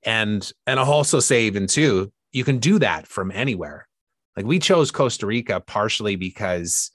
And 0.04 0.52
and 0.66 0.80
i'll 0.80 0.92
also 0.92 1.20
say 1.20 1.46
even 1.46 1.68
too 1.68 2.12
you 2.32 2.44
can 2.44 2.60
do 2.60 2.80
that 2.80 3.08
from 3.08 3.32
anywhere. 3.32 3.88
Like 4.36 4.46
we 4.46 4.60
chose 4.60 4.92
costa 4.92 5.26
rica 5.26 5.60
partially 5.60 6.16
because 6.16 6.92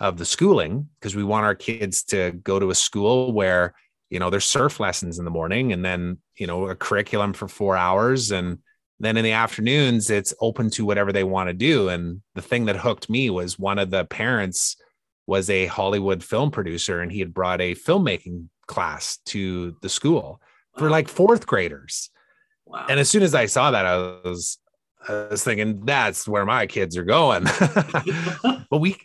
of 0.00 0.18
the 0.18 0.24
schooling 0.24 0.88
because 1.00 1.14
we 1.14 1.24
want 1.24 1.46
our 1.46 1.54
kids 1.54 2.02
to 2.04 2.32
go 2.42 2.58
to 2.58 2.70
a 2.70 2.74
school 2.74 3.32
where 3.32 3.74
you 4.10 4.18
know 4.18 4.30
there's 4.30 4.44
surf 4.44 4.80
lessons 4.80 5.18
in 5.18 5.24
the 5.24 5.30
morning 5.30 5.72
and 5.72 5.84
then 5.84 6.18
you 6.36 6.46
know 6.46 6.68
a 6.68 6.76
curriculum 6.76 7.32
for 7.32 7.48
four 7.48 7.76
hours. 7.76 8.30
And 8.32 8.58
Then 9.00 9.16
in 9.16 9.24
the 9.24 9.32
afternoons, 9.32 10.10
it's 10.10 10.34
open 10.40 10.70
to 10.70 10.84
whatever 10.84 11.12
they 11.12 11.24
want 11.24 11.48
to 11.48 11.54
do. 11.54 11.88
And 11.88 12.22
the 12.34 12.42
thing 12.42 12.66
that 12.66 12.76
hooked 12.76 13.08
me 13.08 13.30
was 13.30 13.58
one 13.58 13.78
of 13.82 13.90
the 13.90 14.04
parents 14.04 14.76
was 15.26 15.48
a 15.50 15.66
Hollywood 15.66 16.22
film 16.22 16.50
producer 16.50 17.00
and 17.00 17.12
he 17.12 17.20
had 17.20 17.34
brought 17.34 17.60
a 17.60 17.74
filmmaking 17.74 18.48
class 18.66 19.18
to 19.26 19.76
the 19.82 19.88
school 19.88 20.40
for 20.76 20.90
like 20.90 21.08
fourth 21.08 21.46
graders. 21.46 22.10
Wow. 22.66 22.86
And 22.88 22.98
as 22.98 23.08
soon 23.08 23.22
as 23.22 23.34
I 23.34 23.46
saw 23.46 23.70
that, 23.70 23.86
I 23.86 23.96
was 23.96 24.58
I 25.08 25.28
was 25.30 25.44
thinking 25.44 25.84
that's 25.84 26.28
where 26.28 26.46
my 26.46 26.66
kids 26.66 26.96
are 26.96 27.04
going. 27.04 27.44
but 28.70 28.78
we 28.78 28.96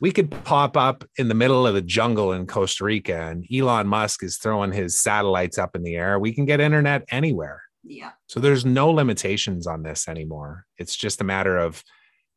we 0.00 0.10
could 0.10 0.30
pop 0.44 0.76
up 0.76 1.04
in 1.18 1.28
the 1.28 1.34
middle 1.34 1.66
of 1.66 1.74
the 1.74 1.82
jungle 1.82 2.32
in 2.32 2.46
Costa 2.46 2.84
Rica 2.84 3.28
and 3.30 3.46
Elon 3.52 3.86
Musk 3.86 4.22
is 4.22 4.38
throwing 4.38 4.72
his 4.72 5.00
satellites 5.00 5.58
up 5.58 5.76
in 5.76 5.82
the 5.82 5.96
air. 5.96 6.18
We 6.18 6.32
can 6.32 6.46
get 6.46 6.60
internet 6.60 7.04
anywhere. 7.10 7.62
Yeah. 7.82 8.12
So 8.26 8.40
there's 8.40 8.64
no 8.64 8.90
limitations 8.90 9.66
on 9.66 9.82
this 9.82 10.08
anymore. 10.08 10.64
It's 10.78 10.96
just 10.96 11.20
a 11.20 11.24
matter 11.24 11.56
of 11.56 11.84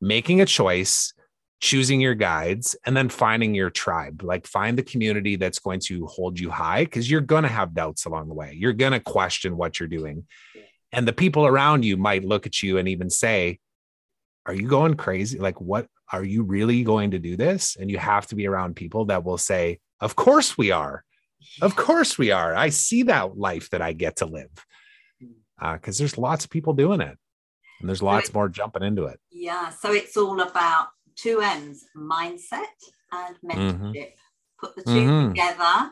making 0.01 0.41
a 0.41 0.45
choice, 0.45 1.13
choosing 1.60 2.00
your 2.00 2.15
guides, 2.15 2.76
and 2.86 2.96
then 2.96 3.10
finding 3.10 3.56
your 3.56 3.70
tribe. 3.70 4.22
Like 4.24 4.46
find 4.46 4.78
the 4.78 4.84
community 4.84 5.36
that's 5.36 5.60
going 5.60 5.80
to 5.82 6.06
hold 6.06 6.39
you 6.39 6.50
high 6.50 6.84
because 6.84 7.10
you're 7.10 7.22
going 7.22 7.43
to 7.43 7.50
have 7.50 7.74
doubts 7.74 8.06
along 8.06 8.28
the 8.28 8.36
way. 8.36 8.54
You're 8.56 8.74
going 8.74 8.91
to 8.91 9.00
question 9.00 9.58
what 9.58 9.80
you're 9.80 9.89
doing. 9.89 10.26
And 10.91 11.08
the 11.08 11.13
people 11.13 11.46
around 11.46 11.84
you 11.84 11.98
might 11.98 12.24
look 12.24 12.46
at 12.46 12.62
you 12.62 12.78
and 12.78 12.88
even 12.88 13.10
say, 13.10 13.60
Are 14.46 14.54
you 14.54 14.67
going 14.67 14.96
crazy? 14.96 15.39
Like, 15.39 15.60
what 15.60 15.88
are 16.12 16.24
you 16.24 16.43
really 16.43 16.84
going 16.84 17.12
to 17.12 17.20
do 17.20 17.36
this? 17.36 17.76
And 17.76 17.91
you 17.91 17.98
have 17.98 18.28
to 18.28 18.36
be 18.36 18.48
around 18.48 18.76
people 18.76 19.06
that 19.06 19.24
will 19.24 19.38
say, 19.38 19.80
Of 20.00 20.15
course 20.15 20.58
we 20.58 20.72
are. 20.72 21.04
Of 21.62 21.76
course 21.76 22.17
we 22.17 22.32
are. 22.32 22.56
I 22.56 22.70
see 22.70 23.04
that 23.04 23.38
life 23.38 23.70
that 23.72 23.82
I 23.82 23.93
get 23.93 24.17
to 24.17 24.26
live 24.26 24.65
hmm. 25.20 25.32
uh, 25.62 25.74
because 25.74 25.98
there's 25.98 26.17
lots 26.17 26.46
of 26.46 26.52
people 26.52 26.74
doing 26.74 27.02
it 27.02 27.17
and 27.80 27.88
there's 27.88 28.02
lots 28.02 28.34
more 28.34 28.50
jumping 28.50 28.84
into 28.84 29.06
it. 29.06 29.20
Yeah. 29.32 29.70
So 29.70 29.91
it's 29.91 30.17
all 30.17 30.39
about 30.41 30.88
two 31.17 31.41
ends 31.41 31.86
mindset 31.95 32.65
and 33.12 33.36
Mm-hmm. 33.43 33.91
mentorship. 33.91 34.12
Put 34.60 34.75
the 34.75 34.84
2 34.84 34.89
Mhm. 34.89 35.27
together 35.30 35.91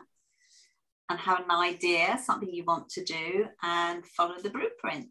and 1.08 1.20
have 1.20 1.40
an 1.40 1.50
idea, 1.52 2.18
something 2.24 2.48
you 2.52 2.64
want 2.64 2.88
to 2.90 3.04
do, 3.04 3.46
and 3.62 4.04
follow 4.06 4.40
the 4.40 4.50
blueprint. 4.50 5.08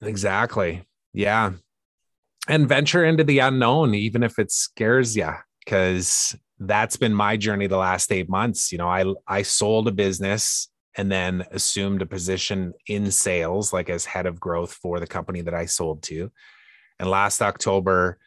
Exactly. 0.00 0.86
Yeah. 1.12 1.52
And 2.48 2.68
venture 2.68 3.04
into 3.04 3.24
the 3.24 3.40
unknown, 3.40 3.94
even 3.94 4.22
if 4.22 4.38
it 4.38 4.50
scares 4.50 5.16
you, 5.16 5.30
because 5.64 6.34
that's 6.58 6.96
been 6.96 7.12
my 7.12 7.36
journey 7.36 7.66
the 7.66 7.76
last 7.76 8.10
eight 8.12 8.28
months. 8.30 8.72
You 8.72 8.78
know, 8.78 8.88
I 8.88 9.04
I 9.26 9.42
sold 9.42 9.88
a 9.88 9.92
business 9.92 10.68
and 10.96 11.12
then 11.12 11.44
assumed 11.50 12.00
a 12.00 12.06
position 12.06 12.72
in 12.86 13.10
sales, 13.10 13.72
like 13.72 13.90
as 13.90 14.04
head 14.06 14.26
of 14.26 14.40
growth 14.40 14.72
for 14.72 14.98
the 14.98 15.06
company 15.06 15.42
that 15.42 15.54
I 15.54 15.66
sold 15.66 16.02
to. 16.04 16.32
And 16.98 17.10
last 17.10 17.42
October, 17.42 18.18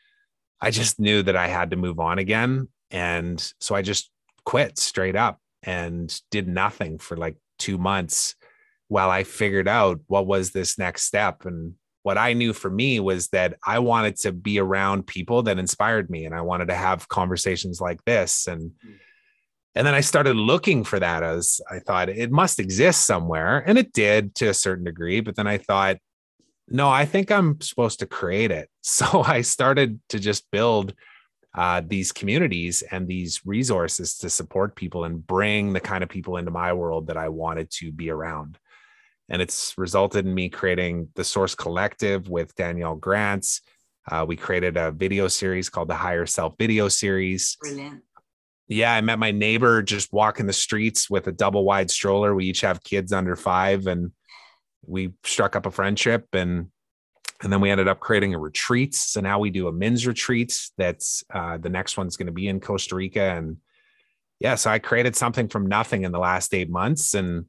I 0.62 0.72
just 0.72 1.00
knew 1.00 1.24
that 1.24 1.36
I 1.36 1.48
had 1.48 1.72
to 1.72 1.78
move 1.78 2.00
on 2.00 2.20
again. 2.20 2.68
And 2.92 3.54
so 3.60 3.74
I 3.74 3.82
just 3.82 4.12
quit 4.46 4.78
straight 4.78 5.16
up 5.16 5.40
and 5.64 6.14
did 6.30 6.48
nothing 6.48 7.00
for 7.00 7.18
like 7.18 7.38
two 7.58 7.78
months 7.78 8.36
while 8.88 9.10
I 9.10 9.24
figured 9.24 9.68
out 9.68 10.02
what 10.08 10.28
was 10.28 10.52
this 10.52 10.78
next 10.78 11.04
step. 11.04 11.46
And 11.46 11.76
what 12.04 12.18
I 12.18 12.34
knew 12.34 12.54
for 12.54 12.70
me 12.70 13.00
was 13.00 13.30
that 13.30 13.58
I 13.66 13.80
wanted 13.80 14.18
to 14.18 14.32
be 14.32 14.60
around 14.60 15.08
people 15.08 15.44
that 15.44 15.60
inspired 15.60 16.10
me 16.10 16.26
and 16.26 16.36
I 16.36 16.42
wanted 16.42 16.68
to 16.68 16.76
have 16.76 17.08
conversations 17.08 17.80
like 17.80 18.04
this. 18.06 18.48
And 18.48 18.72
and 19.74 19.88
then 19.88 19.94
I 19.94 20.02
started 20.02 20.36
looking 20.36 20.84
for 20.84 21.00
that 21.00 21.24
as 21.24 21.62
I 21.70 21.80
thought 21.80 22.10
it 22.10 22.30
must 22.30 22.60
exist 22.60 23.06
somewhere. 23.06 23.64
And 23.66 23.78
it 23.78 23.94
did 23.94 24.36
to 24.36 24.50
a 24.50 24.54
certain 24.54 24.84
degree. 24.84 25.22
But 25.22 25.38
then 25.38 25.48
I 25.48 25.58
thought, 25.60 25.98
no, 26.72 26.90
I 26.90 27.06
think 27.06 27.32
I'm 27.32 27.60
supposed 27.62 28.00
to 28.00 28.06
create 28.06 28.52
it. 28.52 28.70
So 28.84 29.22
I 29.22 29.42
started 29.42 30.00
to 30.10 30.20
just 30.20 30.50
build 30.50 30.96
uh, 31.54 31.82
these 31.86 32.12
communities 32.12 32.82
and 32.82 33.08
these 33.08 33.46
resources 33.46 34.18
to 34.18 34.30
support 34.30 34.76
people 34.76 35.04
and 35.04 35.26
bring 35.26 35.74
the 35.74 35.80
kind 35.80 36.04
of 36.04 36.10
people 36.10 36.38
into 36.38 36.50
my 36.50 36.74
world 36.74 37.08
that 37.08 37.18
I 37.18 37.30
wanted 37.30 37.70
to 37.80 37.92
be 37.92 38.10
around. 38.10 38.58
And 39.30 39.40
it's 39.40 39.76
resulted 39.78 40.26
in 40.26 40.34
me 40.34 40.50
creating 40.50 41.10
the 41.16 41.24
Source 41.24 41.54
Collective 41.54 42.28
with 42.28 42.56
Danielle 42.56 42.96
Grants. 42.96 43.62
Uh, 44.10 44.26
we 44.28 44.36
created 44.36 44.78
a 44.78 44.92
video 44.92 45.28
series 45.28 45.70
called 45.70 45.90
the 45.90 45.96
Higher 45.96 46.26
Self 46.26 46.56
Video 46.58 46.88
Series. 46.88 47.56
Brilliant. 47.62 48.02
Yeah, 48.68 48.94
I 48.94 49.02
met 49.02 49.20
my 49.20 49.32
neighbor 49.32 49.84
just 49.84 50.12
walking 50.12 50.48
the 50.48 50.54
streets 50.54 51.10
with 51.10 51.28
a 51.28 51.32
double 51.32 51.66
wide 51.66 51.92
stroller. 51.92 52.34
We 52.34 52.46
each 52.46 52.62
have 52.62 52.84
kids 52.84 53.14
under 53.14 53.36
five, 53.36 53.86
and 53.88 54.12
we 54.86 55.14
struck 55.24 55.56
up 55.56 55.66
a 55.66 55.72
friendship 55.72 56.28
and 56.34 56.68
and 57.44 57.52
then 57.52 57.60
we 57.60 57.72
ended 57.72 57.88
up 57.88 58.00
creating 58.00 58.34
a 58.36 58.40
retreat. 58.40 58.94
So 58.94 59.20
now 59.20 59.40
we 59.40 59.50
do 59.50 59.68
a 59.68 59.72
men's 59.72 60.06
retreat. 60.06 60.60
That's 60.78 61.24
uh, 61.34 61.58
the 61.58 61.70
next 61.70 61.98
one's 61.98 62.16
going 62.16 62.28
to 62.28 62.32
be 62.32 62.48
in 62.48 62.60
Costa 62.60 62.96
Rica. 62.96 63.36
And 63.36 63.58
yeah, 64.40 64.56
so 64.56 64.70
I 64.70 64.78
created 64.80 65.16
something 65.16 65.48
from 65.48 65.66
nothing 65.66 66.04
in 66.04 66.12
the 66.12 66.20
last 66.20 66.54
eight 66.54 66.70
months. 66.70 67.16
And 67.16 67.46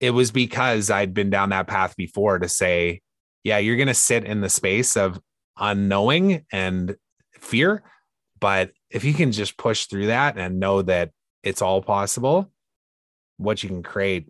it 0.00 0.10
was 0.10 0.30
because 0.30 0.90
I'd 0.90 1.12
been 1.14 1.30
down 1.30 1.48
that 1.50 1.66
path 1.66 1.96
before 1.96 2.38
to 2.38 2.48
say, 2.48 3.00
yeah, 3.42 3.58
you're 3.58 3.76
going 3.76 3.88
to 3.88 3.94
sit 3.94 4.24
in 4.24 4.40
the 4.40 4.48
space 4.48 4.96
of 4.96 5.20
unknowing 5.58 6.44
and 6.52 6.96
fear. 7.40 7.82
But 8.38 8.70
if 8.90 9.04
you 9.04 9.14
can 9.14 9.32
just 9.32 9.56
push 9.56 9.86
through 9.86 10.06
that 10.06 10.38
and 10.38 10.60
know 10.60 10.82
that 10.82 11.10
it's 11.42 11.62
all 11.62 11.82
possible, 11.82 12.50
what 13.38 13.62
you 13.62 13.68
can 13.68 13.82
create 13.82 14.28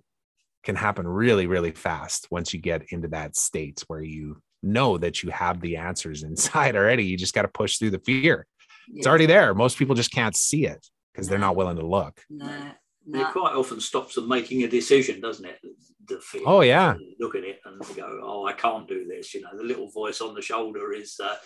can 0.64 0.76
happen 0.76 1.06
really, 1.06 1.46
really 1.46 1.72
fast 1.72 2.26
once 2.30 2.52
you 2.52 2.60
get 2.60 2.84
into 2.90 3.08
that 3.08 3.36
state 3.36 3.84
where 3.86 4.02
you 4.02 4.40
know 4.62 4.98
that 4.98 5.22
you 5.22 5.30
have 5.30 5.60
the 5.60 5.76
answers 5.76 6.22
inside 6.30 6.76
already. 6.76 7.04
You 7.04 7.16
just 7.16 7.34
got 7.34 7.42
to 7.42 7.48
push 7.48 7.78
through 7.78 7.90
the 7.90 7.98
fear. 8.00 8.46
It's 8.92 9.06
already 9.06 9.26
there. 9.26 9.54
Most 9.54 9.78
people 9.78 9.94
just 9.94 10.12
can't 10.12 10.36
see 10.36 10.66
it 10.66 10.86
because 11.12 11.28
they're 11.28 11.38
not 11.38 11.56
willing 11.56 11.76
to 11.76 11.86
look. 11.86 12.20
No, 12.28 12.72
It 13.06 13.32
quite 13.32 13.54
often 13.54 13.80
stops 13.80 14.14
them 14.14 14.28
making 14.28 14.62
a 14.62 14.68
decision, 14.68 15.20
doesn't 15.20 15.44
it? 15.44 15.58
The 16.06 16.20
fear. 16.20 16.42
Oh, 16.44 16.60
yeah. 16.60 16.94
Look 17.18 17.34
at 17.34 17.44
it 17.44 17.60
and 17.64 17.80
go, 17.96 18.20
"Oh, 18.22 18.46
I 18.46 18.52
can't 18.52 18.86
do 18.86 19.06
this." 19.06 19.32
You 19.32 19.40
know, 19.40 19.56
the 19.56 19.62
little 19.62 19.90
voice 19.90 20.20
on 20.20 20.34
the 20.34 20.42
shoulder 20.42 20.92
is 20.92 21.18
uh, 21.22 21.36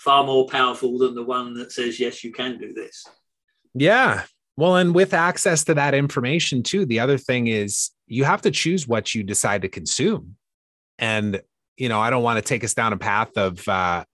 far 0.00 0.24
more 0.24 0.48
powerful 0.48 0.98
than 0.98 1.14
the 1.14 1.22
one 1.22 1.54
that 1.54 1.70
says, 1.70 2.00
"Yes, 2.00 2.24
you 2.24 2.32
can 2.32 2.58
do 2.58 2.72
this." 2.72 3.06
Yeah. 3.74 4.24
Well, 4.56 4.74
and 4.74 4.92
with 4.92 5.14
access 5.14 5.62
to 5.64 5.74
that 5.74 5.94
information 5.94 6.64
too, 6.64 6.84
the 6.84 6.98
other 6.98 7.16
thing 7.16 7.46
is 7.46 7.91
you 8.06 8.24
have 8.24 8.42
to 8.42 8.50
choose 8.50 8.86
what 8.86 9.14
you 9.14 9.22
decide 9.22 9.62
to 9.62 9.68
consume. 9.68 10.36
And, 10.98 11.40
you 11.76 11.88
know, 11.88 12.00
I 12.00 12.10
don't 12.10 12.22
want 12.22 12.36
to 12.38 12.42
take 12.42 12.64
us 12.64 12.74
down 12.74 12.92
a 12.92 12.96
path 12.96 13.36
of 13.36 13.66
uh, 13.68 14.04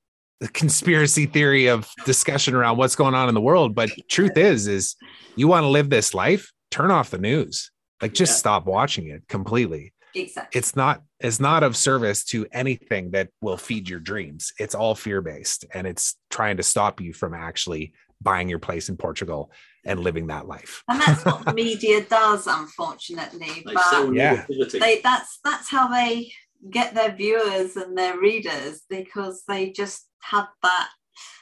the 0.40 0.48
conspiracy 0.48 1.26
theory 1.26 1.66
of 1.66 1.90
discussion 2.04 2.54
around 2.54 2.76
what's 2.76 2.96
going 2.96 3.14
on 3.14 3.28
in 3.28 3.34
the 3.34 3.40
world. 3.40 3.74
But 3.74 3.90
truth 4.08 4.36
is, 4.36 4.66
is 4.66 4.96
you 5.36 5.48
want 5.48 5.64
to 5.64 5.68
live 5.68 5.90
this 5.90 6.14
life, 6.14 6.52
turn 6.70 6.90
off 6.90 7.10
the 7.10 7.18
news. 7.18 7.70
Like 8.00 8.14
just 8.14 8.32
Yeah. 8.32 8.38
stop 8.38 8.66
watching 8.66 9.08
it 9.08 9.26
completely. 9.28 9.92
Exactly. 10.14 10.58
It's 10.58 10.74
not 10.76 11.02
it's 11.20 11.40
not 11.40 11.64
of 11.64 11.76
service 11.76 12.24
to 12.26 12.46
anything 12.52 13.10
that 13.10 13.28
will 13.40 13.56
feed 13.56 13.88
your 13.88 13.98
dreams. 13.98 14.52
It's 14.58 14.74
all 14.74 14.94
fear-based 14.94 15.64
and 15.74 15.86
it's 15.86 16.16
trying 16.30 16.58
to 16.58 16.62
stop 16.62 17.00
you 17.00 17.12
from 17.12 17.34
actually 17.34 17.92
buying 18.22 18.48
your 18.48 18.60
place 18.60 18.88
in 18.88 18.96
Portugal 18.96 19.50
and 19.88 20.00
living 20.00 20.26
that 20.28 20.46
life. 20.46 20.84
and 20.88 21.00
that's 21.00 21.24
what 21.24 21.44
the 21.44 21.52
media 21.54 22.02
does, 22.04 22.46
unfortunately. 22.46 23.62
They 23.66 23.74
But 23.74 23.84
sell 23.90 24.14
Yeah. 24.14 24.46
they 24.84 25.00
that's 25.02 25.40
that's 25.44 25.68
how 25.70 25.88
they 25.88 26.32
get 26.70 26.94
their 26.94 27.12
viewers 27.14 27.76
and 27.76 27.96
their 27.96 28.18
readers 28.18 28.82
because 28.88 29.44
they 29.48 29.70
just 29.70 30.08
have 30.20 30.48
that 30.62 30.88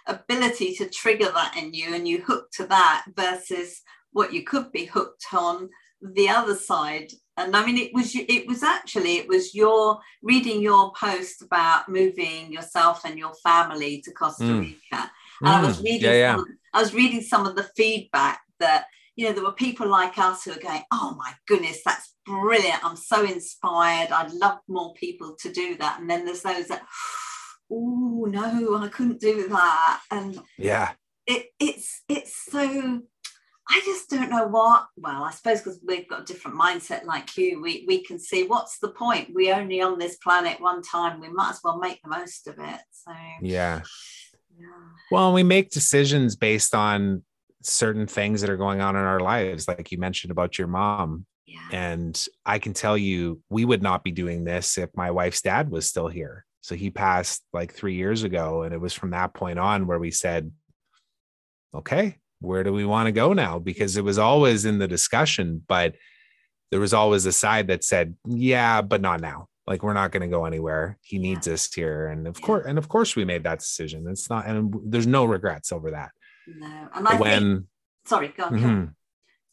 ability 0.06 0.74
to 0.76 0.88
trigger 0.88 1.30
that 1.32 1.56
in 1.56 1.72
you 1.74 1.94
and 1.94 2.06
you 2.06 2.22
hook 2.22 2.50
to 2.52 2.66
that 2.66 3.04
versus 3.16 3.82
what 4.12 4.32
you 4.32 4.42
could 4.44 4.70
be 4.72 4.84
hooked 4.84 5.24
on 5.32 5.68
the 6.02 6.28
other 6.28 6.54
side 6.54 7.10
and 7.38 7.56
i 7.56 7.64
mean 7.64 7.78
it 7.78 7.92
was 7.92 8.14
it 8.14 8.46
was 8.46 8.62
actually 8.62 9.16
it 9.16 9.26
was 9.28 9.54
your 9.54 9.98
reading 10.22 10.60
your 10.60 10.92
post 10.92 11.42
about 11.42 11.88
moving 11.88 12.52
yourself 12.52 13.04
and 13.04 13.18
your 13.18 13.34
family 13.42 14.00
to 14.02 14.12
costa 14.12 14.44
Mm. 14.44 14.60
rica 14.60 15.10
and 15.42 15.48
I 15.48 15.60
was 15.62 15.78
Mm, 15.78 15.84
reading 15.84 16.02
yeah, 16.02 16.12
yeah. 16.12 16.36
Some, 16.36 16.58
I 16.76 16.80
was 16.80 16.92
reading 16.92 17.22
some 17.22 17.46
of 17.46 17.56
the 17.56 17.70
feedback 17.74 18.40
that 18.60 18.84
you 19.16 19.26
know 19.26 19.32
there 19.32 19.44
were 19.44 19.52
people 19.52 19.88
like 19.88 20.18
us 20.18 20.44
who 20.44 20.52
are 20.52 20.58
going, 20.58 20.82
oh 20.92 21.14
my 21.16 21.32
goodness, 21.48 21.80
that's 21.82 22.14
brilliant. 22.26 22.84
I'm 22.84 22.96
so 22.96 23.24
inspired. 23.24 24.12
I'd 24.12 24.32
love 24.32 24.58
more 24.68 24.92
people 24.92 25.36
to 25.40 25.50
do 25.50 25.76
that. 25.78 26.00
And 26.00 26.10
then 26.10 26.26
there's 26.26 26.42
those 26.42 26.68
that, 26.68 26.82
oh 27.72 28.26
no, 28.28 28.76
I 28.76 28.88
couldn't 28.88 29.20
do 29.20 29.48
that. 29.48 30.00
And 30.10 30.38
Yeah. 30.58 30.92
it 31.26 31.46
it's 31.58 32.02
it's 32.10 32.36
so 32.44 33.00
I 33.68 33.80
just 33.84 34.10
don't 34.10 34.30
know 34.30 34.46
what. 34.46 34.86
Well, 34.98 35.24
I 35.24 35.30
suppose 35.30 35.60
because 35.60 35.80
we've 35.84 36.08
got 36.08 36.20
a 36.20 36.24
different 36.24 36.60
mindset 36.60 37.04
like 37.04 37.38
you, 37.38 37.62
we 37.62 37.86
we 37.88 38.04
can 38.04 38.18
see 38.18 38.44
what's 38.44 38.78
the 38.80 38.90
point. 38.90 39.30
We 39.34 39.50
only 39.50 39.80
on 39.80 39.98
this 39.98 40.16
planet 40.16 40.60
one 40.60 40.82
time. 40.82 41.20
We 41.20 41.30
might 41.30 41.50
as 41.50 41.60
well 41.64 41.78
make 41.78 42.00
the 42.02 42.10
most 42.10 42.46
of 42.46 42.58
it. 42.58 42.80
So 42.90 43.12
Yeah. 43.40 43.80
Yeah. 44.58 44.66
Well, 45.10 45.32
we 45.32 45.42
make 45.42 45.70
decisions 45.70 46.36
based 46.36 46.74
on 46.74 47.22
certain 47.62 48.06
things 48.06 48.40
that 48.40 48.50
are 48.50 48.56
going 48.56 48.80
on 48.80 48.96
in 48.96 49.02
our 49.02 49.20
lives. 49.20 49.68
Like 49.68 49.90
you 49.92 49.98
mentioned 49.98 50.30
about 50.30 50.58
your 50.58 50.68
mom. 50.68 51.26
Yeah. 51.46 51.68
And 51.72 52.26
I 52.44 52.58
can 52.58 52.72
tell 52.72 52.98
you, 52.98 53.40
we 53.50 53.64
would 53.64 53.82
not 53.82 54.04
be 54.04 54.10
doing 54.10 54.44
this 54.44 54.78
if 54.78 54.90
my 54.96 55.10
wife's 55.10 55.42
dad 55.42 55.70
was 55.70 55.86
still 55.86 56.08
here. 56.08 56.44
So 56.60 56.74
he 56.74 56.90
passed 56.90 57.44
like 57.52 57.72
three 57.72 57.94
years 57.94 58.24
ago. 58.24 58.62
And 58.62 58.74
it 58.74 58.80
was 58.80 58.92
from 58.92 59.10
that 59.10 59.34
point 59.34 59.58
on 59.58 59.86
where 59.86 59.98
we 59.98 60.10
said, 60.10 60.50
okay, 61.72 62.18
where 62.40 62.64
do 62.64 62.72
we 62.72 62.84
want 62.84 63.06
to 63.06 63.12
go 63.12 63.32
now? 63.32 63.58
Because 63.58 63.96
it 63.96 64.04
was 64.04 64.18
always 64.18 64.64
in 64.64 64.78
the 64.78 64.88
discussion, 64.88 65.62
but 65.66 65.94
there 66.70 66.80
was 66.80 66.92
always 66.92 67.26
a 67.26 67.32
side 67.32 67.68
that 67.68 67.84
said, 67.84 68.14
yeah, 68.26 68.82
but 68.82 69.00
not 69.00 69.20
now. 69.20 69.48
Like 69.66 69.82
we're 69.82 69.94
not 69.94 70.12
going 70.12 70.22
to 70.22 70.28
go 70.28 70.44
anywhere. 70.44 70.96
He 71.02 71.18
needs 71.18 71.48
us 71.48 71.72
here. 71.74 72.06
And 72.06 72.26
of 72.28 72.38
Yeah. 72.38 72.46
course, 72.46 72.66
and 72.68 72.78
of 72.78 72.88
course 72.88 73.16
we 73.16 73.24
made 73.24 73.44
that 73.44 73.58
decision. 73.58 74.06
It's 74.08 74.30
not, 74.30 74.46
and 74.46 74.74
there's 74.84 75.06
no 75.06 75.24
regrets 75.24 75.72
over 75.72 75.90
that. 75.90 76.12
No. 76.46 76.88
And 76.94 77.08
I 77.08 77.16
when 77.18 77.42
think, 77.56 77.64
sorry, 78.06 78.28
go 78.28 78.44
on. 78.44 78.50
go 78.60 78.64
on. 78.64 78.86
Mhm. 78.86 78.94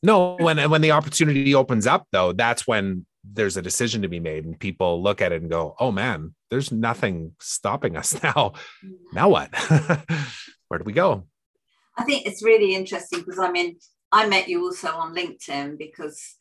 No, 0.03 0.35
when 0.35 0.69
when 0.69 0.81
the 0.81 0.91
opportunity 0.91 1.55
opens 1.55 1.87
up, 1.87 2.07
though, 2.11 2.33
that's 2.33 2.67
when 2.67 3.05
there's 3.23 3.55
a 3.57 3.61
decision 3.61 4.01
to 4.01 4.09
be 4.09 4.19
made, 4.19 4.43
and 4.45 4.59
people 4.59 5.01
look 5.01 5.21
at 5.21 5.31
it 5.31 5.41
and 5.41 5.49
go, 5.49 5.75
"Oh 5.79 5.91
man, 5.93 6.35
there's 6.49 6.71
nothing 6.73 7.35
stopping 7.39 7.95
us 7.95 8.13
now. 8.23 8.53
Now 9.13 9.29
what? 9.29 9.49
Where 10.67 10.77
do 10.79 10.83
we 10.85 10.93
go?" 10.93 11.25
I 11.97 12.03
think 12.03 12.25
it's 12.27 12.43
really 12.43 12.75
interesting 12.75 13.19
because 13.19 13.39
I 13.39 13.49
mean, 13.49 13.77
I 14.11 14.27
met 14.27 14.47
you 14.49 14.61
also 14.65 14.89
on 14.89 15.15
LinkedIn 15.15 15.77
because 15.79 16.35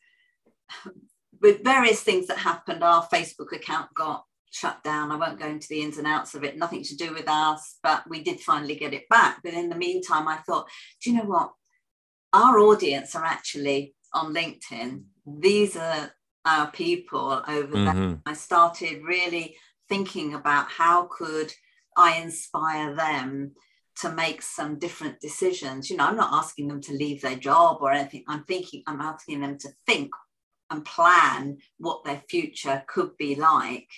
with 1.43 1.63
various 1.63 2.01
things 2.01 2.27
that 2.27 2.37
happened, 2.37 2.83
our 2.83 3.05
Facebook 3.13 3.51
account 3.51 3.93
got 3.93 4.23
shut 4.49 4.81
down. 4.83 5.11
I 5.11 5.17
won't 5.17 5.39
go 5.39 5.47
into 5.47 5.67
the 5.67 5.81
ins 5.81 5.97
and 5.97 6.07
outs 6.07 6.33
of 6.35 6.43
it, 6.43 6.57
nothing 6.57 6.83
to 6.83 6.95
do 6.95 7.13
with 7.13 7.27
us, 7.27 7.77
but 7.83 8.09
we 8.09 8.23
did 8.23 8.39
finally 8.39 8.75
get 8.75 8.93
it 8.93 9.09
back. 9.09 9.41
But 9.43 9.53
in 9.53 9.69
the 9.69 9.75
meantime, 9.75 10.27
I 10.27 10.37
thought, 10.37 10.69
do 11.01 11.11
you 11.11 11.17
know 11.17 11.25
what? 11.25 11.51
Our 12.31 12.57
audience 12.59 13.13
are 13.13 13.25
actually 13.25 13.93
on 14.13 14.33
LinkedIn. 14.33 15.03
These 15.25 15.75
are 15.75 16.13
our 16.45 16.71
people 16.71 17.43
over 17.47 17.75
there. 17.85 17.93
Mhm. 17.93 18.21
I 18.25 18.33
started 18.33 19.03
really 19.03 19.57
thinking 19.89 20.33
about 20.33 20.71
how 20.71 21.09
could 21.11 21.53
I 21.97 22.15
inspire 22.17 22.95
them 22.95 23.55
to 24.01 24.11
make 24.11 24.41
some 24.41 24.79
different 24.79 25.19
decisions. 25.19 25.89
You 25.89 25.97
know, 25.97 26.05
I'm 26.05 26.15
not 26.15 26.33
asking 26.33 26.67
them 26.67 26.81
to 26.81 26.93
leave 26.93 27.21
their 27.21 27.35
job 27.35 27.77
or 27.81 27.91
anything. 27.91 28.23
I'm 28.27 28.43
thinking, 28.45 28.83
I'm 28.87 29.01
asking 29.01 29.41
them 29.41 29.57
to 29.59 29.69
think 29.85 30.11
and 30.69 30.85
plan 30.85 31.57
what 31.77 32.03
their 32.03 32.21
future 32.29 32.83
could 32.87 33.15
be 33.17 33.35
like 33.35 33.89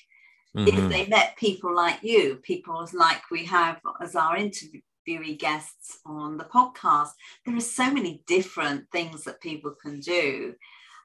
if 0.55 0.75
Mhm. 0.75 0.89
they 0.89 1.05
met 1.07 1.35
people 1.35 1.75
like 1.75 2.01
you, 2.01 2.37
people 2.37 2.87
like 2.93 3.29
we 3.29 3.43
have 3.45 3.79
as 4.01 4.15
our 4.15 4.37
interviewee 4.37 5.37
guests 5.37 5.99
on 6.05 6.37
the 6.37 6.45
podcast. 6.45 7.09
There 7.45 7.55
are 7.55 7.59
so 7.59 7.91
many 7.91 8.23
different 8.25 8.89
things 8.91 9.25
that 9.25 9.41
people 9.41 9.71
can 9.81 9.99
do. 9.99 10.55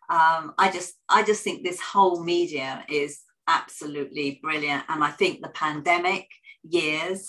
Um, 0.09 0.55
I 0.57 0.71
just, 0.73 0.95
I 1.09 1.23
just 1.25 1.43
think 1.43 1.63
this 1.65 1.81
whole 1.81 2.23
media 2.23 2.85
is 2.89 3.23
absolutely 3.49 4.39
brilliant, 4.43 4.85
and 4.89 5.03
I 5.03 5.11
think 5.11 5.43
the 5.43 5.51
pandemic 5.51 6.29
years, 6.63 7.29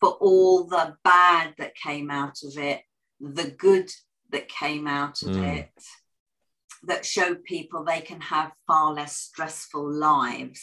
for 0.00 0.10
all 0.20 0.64
the 0.64 0.96
bad 1.04 1.54
that 1.58 1.74
came 1.76 2.10
out 2.10 2.42
of 2.42 2.58
it, 2.58 2.82
the 3.20 3.50
good 3.50 3.90
that 4.30 4.48
came 4.48 4.86
out 4.86 5.22
of 5.22 5.30
Mm. 5.30 5.58
it, 5.58 5.72
that 6.84 7.04
showed 7.04 7.44
people 7.44 7.84
they 7.84 8.00
can 8.00 8.20
have 8.20 8.52
far 8.66 8.92
less 8.92 9.16
stressful 9.16 9.90
lives 9.92 10.62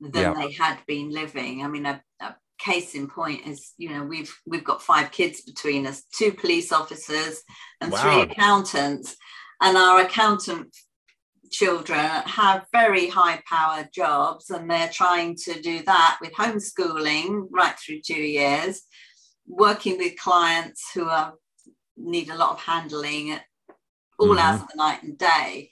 than 0.00 0.12
Yeah. 0.22 0.34
they 0.34 0.52
had 0.52 0.78
been 0.86 1.10
living. 1.10 1.64
I 1.64 1.68
mean, 1.68 1.86
a, 1.86 2.02
a 2.20 2.36
case 2.58 2.94
in 2.94 3.08
point 3.08 3.46
is, 3.46 3.72
you 3.76 3.90
know, 3.90 4.04
we've 4.04 4.34
we've 4.46 4.64
got 4.64 4.82
five 4.82 5.10
kids 5.10 5.42
between 5.42 5.86
us, 5.86 6.04
two 6.16 6.32
police 6.32 6.70
officers 6.72 7.42
and 7.80 7.90
Wow. 7.92 7.98
three 7.98 8.20
accountants, 8.22 9.16
and 9.60 9.76
our 9.76 10.00
accountant 10.02 10.74
children 11.50 11.98
have 11.98 12.66
very 12.72 13.08
high 13.08 13.40
powered 13.48 13.88
jobs 13.92 14.50
and 14.50 14.70
they're 14.70 14.90
trying 14.90 15.34
to 15.34 15.60
do 15.62 15.82
that 15.84 16.18
with 16.20 16.32
homeschooling 16.32 17.46
right 17.50 17.74
through 17.78 18.00
two 18.04 18.20
years 18.20 18.82
working 19.46 19.96
with 19.96 20.14
clients 20.18 20.90
who 20.92 21.08
are 21.08 21.32
need 21.96 22.28
a 22.28 22.36
lot 22.36 22.50
of 22.50 22.60
handling 22.60 23.30
at 23.30 23.42
all 24.18 24.28
Mhm. 24.34 24.38
hours 24.40 24.60
of 24.62 24.68
the 24.68 24.76
night 24.76 25.02
and 25.02 25.16
day 25.18 25.70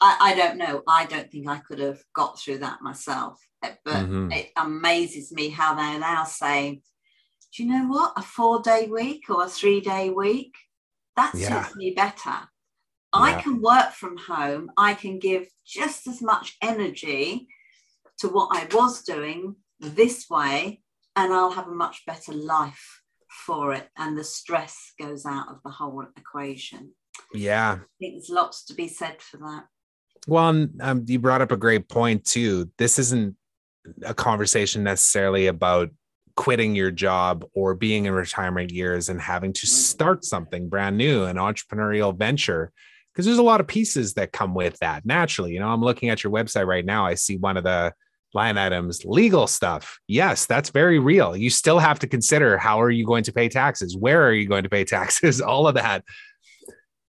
I, 0.00 0.16
I 0.20 0.34
don't 0.34 0.58
know 0.58 0.82
i 0.86 1.06
don't 1.06 1.30
think 1.30 1.48
i 1.48 1.58
could 1.58 1.78
have 1.78 2.00
got 2.14 2.38
through 2.38 2.58
that 2.58 2.82
myself 2.82 3.40
Eh, 3.62 3.74
but 3.84 4.04
Mhm. 4.06 4.32
it 4.34 4.52
amazes 4.56 5.32
me 5.32 5.48
how 5.48 5.74
they're 5.74 5.98
now 5.98 6.24
saying 6.24 6.82
do 7.52 7.62
you 7.62 7.68
know 7.70 7.86
what 7.88 8.12
a 8.16 8.22
four 8.22 8.60
day 8.60 8.86
week 8.86 9.30
or 9.30 9.44
a 9.44 9.48
three 9.48 9.80
day 9.80 10.10
week 10.10 10.54
that 11.16 11.34
Yeah. 11.34 11.64
suits 11.64 11.76
me 11.76 11.92
better 11.92 12.48
I 13.12 13.40
can 13.40 13.62
work 13.62 13.92
from 13.92 14.18
home. 14.18 14.70
I 14.76 14.92
can 14.92 15.18
give 15.18 15.48
just 15.64 16.06
as 16.06 16.20
much 16.20 16.54
energy 16.60 17.48
to 18.18 18.28
what 18.28 18.48
I 18.54 18.66
was 18.76 19.02
doing 19.04 19.56
this 19.80 20.28
way, 20.28 20.82
and 21.14 21.32
I'll 21.32 21.52
have 21.52 21.68
a 21.68 21.74
much 21.74 22.04
better 22.04 22.34
life 22.34 23.02
for 23.46 23.72
it. 23.72 23.88
And 23.96 24.18
the 24.18 24.24
stress 24.24 24.92
goes 25.00 25.24
out 25.24 25.48
of 25.48 25.62
the 25.62 25.70
whole 25.70 26.04
equation. 26.16 26.94
Yeah. 27.34 27.78
There's 28.00 28.28
lots 28.28 28.64
to 28.66 28.74
be 28.74 28.88
said 28.88 29.20
for 29.20 29.38
that. 29.38 29.64
Well, 30.26 30.68
um, 30.80 31.04
you 31.06 31.18
brought 31.18 31.42
up 31.42 31.52
a 31.52 31.56
great 31.56 31.88
point 31.88 32.24
too. 32.24 32.70
This 32.78 32.98
isn't 32.98 33.36
a 34.04 34.14
conversation 34.14 34.82
necessarily 34.82 35.46
about 35.46 35.90
quitting 36.36 36.74
your 36.74 36.90
job 36.90 37.44
or 37.54 37.74
being 37.74 38.04
in 38.06 38.12
retirement 38.12 38.70
years 38.70 39.08
and 39.08 39.20
having 39.20 39.52
to 39.54 39.66
start 39.66 40.24
something 40.24 40.68
brand 40.68 40.96
new, 40.96 41.24
an 41.24 41.36
entrepreneurial 41.36 42.16
venture, 42.16 42.72
because 43.12 43.24
there's 43.24 43.38
a 43.38 43.42
lot 43.42 43.60
of 43.60 43.66
pieces 43.66 44.14
that 44.14 44.32
come 44.32 44.54
with 44.54 44.78
that 44.80 45.06
naturally. 45.06 45.52
You 45.52 45.60
know, 45.60 45.68
I'm 45.68 45.82
looking 45.82 46.10
at 46.10 46.22
your 46.22 46.32
website 46.32 46.66
right 46.66 46.84
now. 46.84 47.06
I 47.06 47.14
see 47.14 47.36
one 47.36 47.56
of 47.56 47.64
the 47.64 47.94
line 48.34 48.58
items 48.58 49.04
legal 49.04 49.46
stuff. 49.46 49.98
Yes, 50.06 50.44
that's 50.46 50.70
very 50.70 50.98
real. 50.98 51.34
You 51.36 51.48
still 51.48 51.78
have 51.78 51.98
to 52.00 52.06
consider 52.06 52.58
how 52.58 52.80
are 52.80 52.90
you 52.90 53.06
going 53.06 53.24
to 53.24 53.32
pay 53.32 53.48
taxes? 53.48 53.96
Where 53.96 54.26
are 54.28 54.32
you 54.32 54.46
going 54.46 54.64
to 54.64 54.68
pay 54.68 54.84
taxes? 54.96 55.40
All 55.40 55.66
of 55.66 55.74
that. 55.76 56.04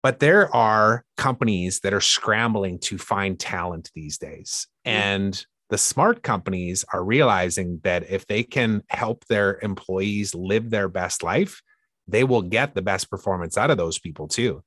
But 0.02 0.20
there 0.20 0.54
are 0.56 1.04
companies 1.18 1.82
that 1.82 1.94
are 1.94 2.02
scrambling 2.02 2.80
to 2.80 2.98
find 2.98 3.40
talent 3.40 3.92
these 3.94 4.18
days. 4.18 4.68
Hmm. 4.86 4.90
And 4.92 5.46
the 5.70 5.78
smart 5.78 6.24
companies 6.24 6.84
are 6.94 7.04
realizing 7.04 7.80
that 7.84 8.10
if 8.10 8.26
they 8.26 8.44
can 8.44 8.82
help 8.90 9.26
their 9.26 9.60
employees 9.62 10.34
live 10.34 10.70
their 10.70 10.90
best 10.90 11.22
life, 11.22 11.62
they 12.08 12.24
will 12.24 12.42
get 12.42 12.74
the 12.74 12.82
best 12.82 13.10
performance 13.10 13.58
out 13.58 13.70
of 13.70 13.78
those 13.78 14.00
people 14.00 14.28
too. 14.28 14.64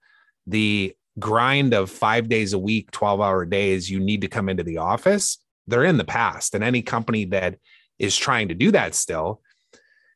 The 0.46 0.94
grind 1.18 1.74
of 1.74 1.90
five 1.90 2.28
days 2.28 2.52
a 2.52 2.58
week, 2.58 2.90
12 2.92 3.20
hour 3.20 3.44
days, 3.44 3.90
you 3.90 3.98
need 3.98 4.20
to 4.20 4.28
come 4.28 4.48
into 4.48 4.62
the 4.62 4.78
office, 4.78 5.38
they're 5.66 5.84
in 5.84 5.96
the 5.96 6.04
past. 6.04 6.54
And 6.54 6.62
any 6.62 6.82
company 6.82 7.24
that 7.26 7.58
is 7.98 8.16
trying 8.16 8.48
to 8.48 8.54
do 8.54 8.70
that 8.70 8.94
still, 8.94 9.40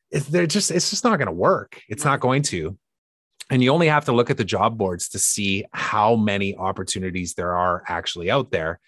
it's, 0.09 0.27
they're 0.27 0.47
just, 0.47 0.71
it's 0.71 0.89
just 0.89 1.03
not 1.03 1.17
going 1.17 1.27
to 1.27 1.33
work. 1.33 1.81
It's 1.89 2.05
not 2.05 2.21
going 2.21 2.43
to. 2.43 2.77
And 3.49 3.63
you 3.63 3.71
only 3.71 3.87
have 3.87 4.05
to 4.05 4.11
look 4.11 4.29
at 4.29 4.37
the 4.37 4.43
job 4.43 4.77
boards 4.77 5.09
to 5.09 5.19
see 5.19 5.65
how 5.71 6.15
many 6.15 6.55
opportunities 6.55 7.33
there 7.33 7.55
are 7.55 7.83
actually 7.87 8.29
out 8.29 8.51
there. 8.51 8.79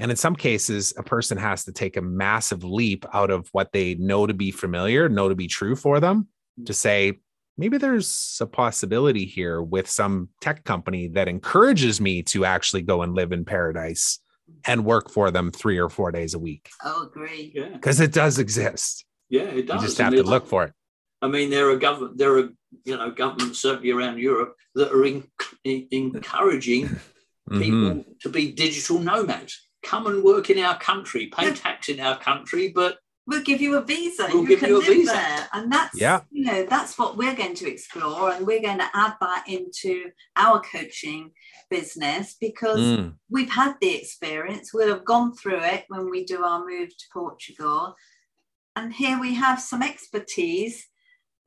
And 0.00 0.10
in 0.10 0.16
some 0.16 0.36
cases, 0.36 0.92
a 0.96 1.02
person 1.02 1.38
has 1.38 1.64
to 1.64 1.72
take 1.72 1.96
a 1.96 2.02
massive 2.02 2.64
leap 2.64 3.04
out 3.12 3.30
of 3.30 3.48
what 3.52 3.72
they 3.72 3.94
know 3.94 4.26
to 4.26 4.34
be 4.34 4.50
familiar, 4.50 5.08
know 5.08 5.28
to 5.28 5.34
be 5.34 5.46
true 5.48 5.76
for 5.76 6.00
them, 6.00 6.28
mm. 6.60 6.66
to 6.66 6.72
say, 6.72 7.18
maybe 7.56 7.78
there's 7.78 8.38
a 8.40 8.46
possibility 8.46 9.24
here 9.24 9.60
with 9.60 9.88
some 9.88 10.28
tech 10.40 10.64
company 10.64 11.08
that 11.08 11.28
encourages 11.28 12.00
me 12.00 12.22
to 12.22 12.44
actually 12.44 12.82
go 12.82 13.02
and 13.02 13.14
live 13.14 13.32
in 13.32 13.44
paradise 13.44 14.20
and 14.66 14.84
work 14.84 15.10
for 15.10 15.30
them 15.30 15.50
three 15.50 15.78
or 15.78 15.88
four 15.90 16.10
days 16.10 16.32
a 16.32 16.38
week 16.38 16.70
Oh, 16.82 17.02
agree. 17.06 17.52
Yeah, 17.54 17.68
because 17.68 18.00
it 18.00 18.12
does 18.12 18.38
exist. 18.38 19.04
yeah, 19.28 19.42
it 19.42 19.66
does. 19.66 19.82
You 19.82 19.88
just 19.88 20.00
And 20.00 20.14
have 20.14 20.24
to 20.24 20.28
look 20.28 20.46
for 20.46 20.64
it. 20.64 20.72
I 21.22 21.28
mean, 21.28 21.50
there 21.50 21.68
are 21.70 21.76
government, 21.76 22.18
there 22.18 22.36
are 22.38 22.48
you 22.84 22.96
know 22.96 23.10
governments 23.10 23.60
certainly 23.60 23.90
around 23.90 24.18
Europe 24.18 24.54
that 24.74 24.92
are 24.92 25.04
in, 25.04 25.24
in- 25.64 25.88
encouraging 25.90 26.88
people 27.50 27.90
Mhm. 27.90 28.20
to 28.20 28.28
be 28.28 28.52
digital 28.52 28.98
nomads. 28.98 29.68
Come 29.82 30.06
and 30.06 30.22
work 30.22 30.50
in 30.50 30.58
our 30.58 30.78
country, 30.78 31.26
pay 31.26 31.46
Yeah. 31.46 31.54
tax 31.54 31.88
in 31.88 32.00
our 32.00 32.18
country, 32.18 32.68
but 32.68 32.98
We'll 33.26 33.42
give 33.42 33.60
you 33.60 33.76
a 33.76 33.82
visa. 33.82 34.26
We'll 34.32 34.40
you 34.44 34.48
give 34.48 34.60
can 34.60 34.68
you 34.70 34.76
a 34.76 34.78
live 34.78 34.86
visa. 34.88 35.12
there. 35.12 35.48
And 35.52 35.70
that's, 35.70 36.00
Yeah. 36.00 36.22
you 36.30 36.44
know, 36.46 36.64
that's 36.64 36.96
what 36.96 37.18
we're 37.18 37.34
going 37.34 37.54
to 37.56 37.70
explore. 37.70 38.30
And 38.32 38.46
we're 38.46 38.62
going 38.62 38.78
to 38.78 38.88
add 38.94 39.16
that 39.20 39.44
into 39.46 40.10
our 40.34 40.62
coaching 40.62 41.32
business 41.68 42.36
because 42.40 42.80
Mm. 42.80 43.16
we've 43.28 43.50
had 43.50 43.74
the 43.82 43.94
experience. 43.94 44.72
We'll 44.72 44.88
have 44.94 45.04
gone 45.04 45.34
through 45.34 45.60
it 45.74 45.84
when 45.88 46.08
we 46.08 46.24
do 46.24 46.42
our 46.42 46.64
move 46.64 46.88
to 46.88 47.04
Portugal. 47.12 47.96
And 48.74 48.94
here 48.94 49.20
we 49.20 49.34
have 49.34 49.60
some 49.60 49.82
expertise 49.82 50.86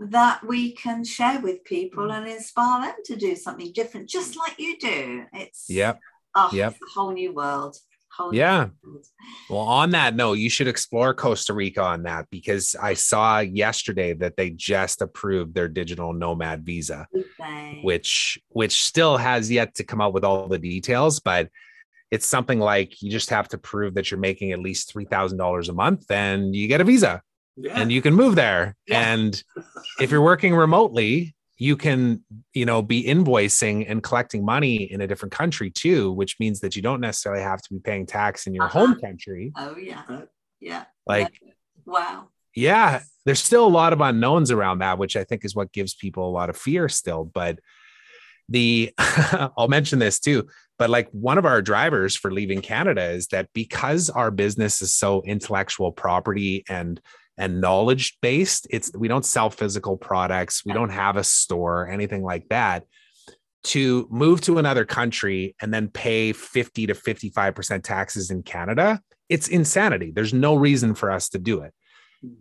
that 0.10 0.44
we 0.46 0.72
can 0.72 1.04
share 1.04 1.40
with 1.40 1.64
people 1.64 2.08
Mm. 2.08 2.18
and 2.18 2.28
inspire 2.28 2.82
them 2.88 2.96
to 3.06 3.16
do 3.16 3.36
something 3.36 3.72
different, 3.72 4.10
just 4.10 4.36
like 4.36 4.60
you 4.60 4.78
do. 4.80 5.26
It's 5.34 5.70
Yep. 5.70 6.00
oh, 6.36 6.50
Yep. 6.52 6.72
it's 6.74 6.82
a 6.82 7.00
whole 7.00 7.12
new 7.12 7.34
world. 7.34 7.78
Whole 8.18 8.32
new 8.32 8.40
Yeah. 8.40 8.70
world. 8.84 9.06
Well, 9.50 9.60
on 9.62 9.92
that 9.92 10.16
note, 10.16 10.34
you 10.34 10.50
should 10.50 10.68
explore 10.68 11.14
Costa 11.14 11.54
Rica 11.54 11.82
on 11.84 12.04
that 12.04 12.30
because 12.32 12.76
I 12.76 12.96
saw 12.96 13.40
yesterday 13.40 14.14
that 14.16 14.36
they 14.38 14.50
just 14.50 15.02
approved 15.02 15.54
their 15.54 15.68
digital 15.70 16.12
nomad 16.14 16.66
visa, 16.66 17.08
day. 17.38 17.80
which 17.84 18.40
which 18.50 18.84
still 18.84 19.18
has 19.18 19.50
yet 19.52 19.76
to 19.76 19.84
come 19.84 20.02
out 20.02 20.14
with 20.14 20.24
all 20.26 20.48
the 20.48 20.60
details, 20.60 21.20
but 21.20 21.50
it's 22.10 22.26
something 22.26 22.60
like 22.60 23.02
you 23.02 23.10
just 23.12 23.30
have 23.30 23.48
to 23.50 23.58
prove 23.58 23.94
that 23.94 24.12
you're 24.12 24.20
making 24.20 24.52
at 24.52 24.60
least 24.60 24.90
$3,000 24.94 25.70
a 25.70 25.74
month 25.74 26.10
and 26.12 26.54
you 26.54 26.68
get 26.68 26.82
a 26.82 26.84
visa 26.84 27.22
Yeah. 27.58 27.80
and 27.80 27.92
you 27.92 28.02
can 28.02 28.14
move 28.14 28.36
there. 28.36 28.76
Yeah. 28.88 29.14
And 29.14 29.44
if 30.00 30.10
you're 30.12 30.22
working 30.22 30.56
remotely, 30.56 31.36
you 31.58 31.78
can, 31.78 32.24
you 32.54 32.66
know, 32.66 32.82
be 32.82 33.04
invoicing 33.04 33.86
and 33.88 34.02
collecting 34.02 34.44
money 34.44 34.78
in 34.92 35.02
a 35.02 35.08
different 35.08 35.32
country 35.34 35.70
too, 35.70 36.12
which 36.14 36.40
means 36.40 36.62
that 36.62 36.76
you 36.76 36.82
don't 36.82 37.02
necessarily 37.02 37.44
have 37.44 37.62
to 37.62 37.74
be 37.74 37.80
paying 37.80 38.06
tax 38.08 38.48
in 38.48 38.54
your 38.56 38.66
Uh-huh. 38.66 38.80
home 38.88 39.00
country. 39.00 39.52
Oh 39.58 39.76
yeah. 39.78 40.02
Yeah. 40.60 40.86
Like, 41.06 41.40
Wow. 41.86 42.30
yeah, 42.56 43.02
there's 43.26 43.44
still 43.44 43.66
a 43.66 43.70
lot 43.70 43.94
of 43.94 44.02
unknowns 44.02 44.50
around 44.50 44.80
that, 44.80 44.98
which 44.98 45.16
I 45.16 45.24
think 45.24 45.46
is 45.46 45.56
what 45.56 45.72
gives 45.72 45.94
people 45.94 46.28
a 46.28 46.32
lot 46.32 46.50
of 46.50 46.58
fear 46.58 46.88
still. 46.90 47.26
But 47.26 47.60
the, 48.50 48.92
I'll 49.58 49.68
mention 49.68 50.00
this 50.00 50.20
too, 50.20 50.48
but 50.80 50.90
like 50.90 51.10
one 51.12 51.38
of 51.38 51.46
our 51.46 51.62
drivers 51.62 52.16
for 52.16 52.32
leaving 52.32 52.62
Canada 52.62 53.04
is 53.12 53.28
that 53.28 53.50
because 53.54 54.10
our 54.10 54.32
business 54.32 54.82
is 54.82 54.94
so 54.94 55.22
intellectual 55.24 55.92
property 55.92 56.64
and 56.68 57.00
and 57.38 57.62
knowledge 57.62 58.18
based, 58.22 58.68
it's 58.70 58.92
we 58.96 59.08
don't 59.08 59.26
sell 59.26 59.50
physical 59.50 59.98
products, 59.98 60.64
we 60.66 60.74
don't 60.74 60.90
have 60.90 61.18
a 61.18 61.24
store, 61.24 61.88
anything 61.90 62.24
like 62.24 62.48
that. 62.50 62.84
To 63.66 64.08
move 64.10 64.42
to 64.42 64.58
another 64.58 64.86
country 64.86 65.56
and 65.62 65.72
then 65.72 65.88
pay 65.88 66.34
50 66.34 66.88
to 66.88 66.94
55% 66.96 67.84
taxes 67.84 68.32
in 68.32 68.42
Canada, 68.42 69.02
it's 69.30 69.48
insanity. 69.48 70.12
There's 70.12 70.34
no 70.34 70.56
reason 70.56 70.96
for 70.96 71.12
us 71.12 71.30
to 71.30 71.40
do 71.40 71.62
it. 71.62 71.74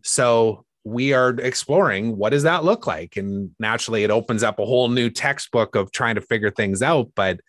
So 0.03 0.65
we 0.85 1.13
are 1.13 1.31
exploring 1.31 2.17
what 2.17 2.31
does 2.31 2.45
that 2.45 2.65
look 2.65 2.87
like? 2.87 3.17
And 3.17 3.51
naturally, 3.59 4.03
it 4.03 4.11
opens 4.11 4.43
up 4.43 4.59
a 4.59 4.65
whole 4.65 4.89
new 4.89 5.11
textbook 5.11 5.77
of 5.77 5.93
trying 5.93 6.15
to 6.15 6.21
figure 6.23 6.51
things 6.51 6.83
out. 6.83 7.11
But 7.15 7.41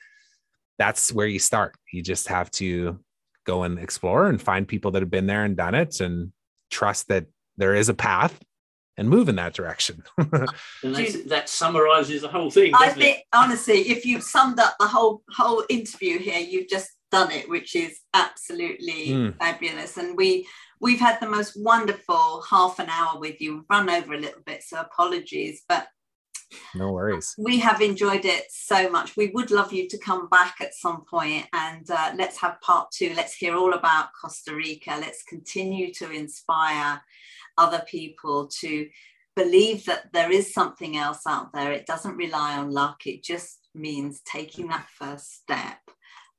that's 0.78 1.14
where 1.14 1.28
you 1.28 1.40
start. 1.40 1.76
You 1.94 2.02
just 2.02 2.28
have 2.28 2.52
to 2.52 3.00
go 3.46 3.64
and 3.64 3.80
explore 3.80 4.28
and 4.28 4.42
find 4.42 4.68
people 4.68 4.92
that 4.92 5.02
have 5.02 5.10
been 5.10 5.28
there 5.28 5.44
and 5.44 5.56
done 5.56 5.76
it 5.76 6.00
and 6.02 6.32
trust 6.72 7.08
that 7.10 7.26
there 7.58 7.76
is 7.76 7.90
a 7.90 7.94
path 7.94 8.40
and 8.98 9.10
move 9.10 9.30
in 9.30 9.36
that 9.36 9.54
direction. 9.54 10.04
And 10.84 10.96
that's, 10.96 11.24
that 11.26 11.50
summarizes 11.50 12.22
the 12.24 12.28
whole 12.28 12.50
thing. 12.50 12.74
I 12.76 12.88
doesn't 12.88 13.02
it? 13.02 13.04
think 13.04 13.20
honestly, 13.34 13.80
if 13.90 14.06
you've 14.06 14.24
summed 14.24 14.60
up 14.60 14.76
the 14.80 14.88
whole 14.88 15.22
whole 15.30 15.64
interview 15.70 16.18
here, 16.20 16.40
you've 16.40 16.70
just 16.70 16.90
done 17.12 17.32
it, 17.32 17.50
which 17.50 17.76
is 17.76 18.00
absolutely 18.14 19.10
Mm. 19.10 19.38
fabulous. 19.38 19.98
And 19.98 20.18
we 20.18 20.48
we've 20.80 21.00
had 21.00 21.20
the 21.20 21.30
most 21.30 21.54
wonderful 21.56 22.44
half 22.50 22.80
an 22.80 22.90
hour 22.90 23.20
with 23.20 23.40
you. 23.42 23.56
We've 23.58 23.66
run 23.70 23.90
over 23.90 24.14
a 24.14 24.20
little 24.20 24.42
bit, 24.46 24.64
so 24.64 24.80
apologies, 24.80 25.62
but 25.70 25.88
no 26.76 26.92
worries. 26.92 27.36
we 27.38 27.60
have 27.60 27.82
enjoyed 27.82 28.26
it 28.26 28.46
so 28.50 28.90
much. 28.90 29.16
We 29.16 29.28
would 29.28 29.52
love 29.52 29.74
you 29.74 29.88
to 29.90 29.98
come 29.98 30.28
back 30.30 30.56
at 30.62 30.74
some 30.74 31.04
point 31.06 31.48
and 31.54 31.90
uh, 31.90 32.14
let's 32.16 32.40
have 32.40 32.62
part 32.62 32.92
two. 32.92 33.14
Let's 33.16 33.36
hear 33.36 33.56
all 33.56 33.74
about 33.74 34.10
Costa 34.20 34.56
Rica. 34.56 34.98
Let's 35.00 35.24
continue 35.24 35.94
to 35.94 36.12
inspire 36.12 37.02
other 37.58 37.84
people 37.88 38.48
to 38.60 38.88
believe 39.36 39.86
that 39.86 40.12
there 40.14 40.32
is 40.32 40.54
something 40.54 40.98
else 40.98 41.22
out 41.28 41.54
there. 41.54 41.72
It 41.72 41.86
doesn't 41.86 42.18
rely 42.18 42.58
on 42.58 42.72
luck, 42.72 43.06
it 43.08 43.24
just 43.24 43.60
means 43.74 44.22
taking 44.26 44.68
that 44.68 44.88
first 44.98 45.34
step 45.34 45.80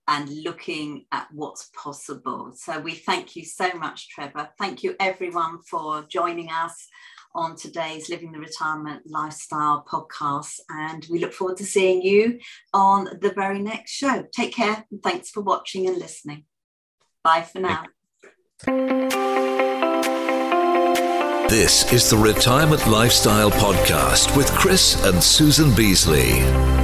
and 0.08 0.28
looking 0.42 1.06
at 1.12 1.28
what's 1.32 1.70
possible. 1.74 2.52
So 2.54 2.80
we 2.80 2.94
thank 2.94 3.36
you 3.36 3.44
so 3.44 3.72
much, 3.74 4.08
Trevor. 4.08 4.48
Thank 4.58 4.82
you, 4.82 4.96
everyone, 4.98 5.60
for 5.62 6.04
joining 6.08 6.50
us 6.50 6.88
on 7.34 7.56
today's 7.56 8.08
Living 8.08 8.32
the 8.32 8.38
Retirement 8.38 9.02
Lifestyle 9.06 9.84
podcast. 9.88 10.60
And 10.68 11.06
we 11.10 11.18
look 11.18 11.32
forward 11.32 11.56
to 11.58 11.64
seeing 11.64 12.02
you 12.02 12.38
on 12.72 13.08
the 13.20 13.32
very 13.32 13.58
next 13.58 13.92
show. 13.92 14.24
Take 14.34 14.54
care 14.54 14.84
and 14.90 15.02
thanks 15.02 15.30
for 15.30 15.40
watching 15.40 15.86
and 15.86 15.98
listening. 15.98 16.44
Bye 17.22 17.42
for 17.42 17.60
now. 17.60 17.84
This 21.48 21.92
is 21.92 22.08
the 22.08 22.16
Retirement 22.16 22.86
Lifestyle 22.86 23.50
Podcast 23.50 24.34
with 24.36 24.50
Chris 24.52 25.04
and 25.04 25.22
Susan 25.22 25.74
Beasley. 25.74 26.81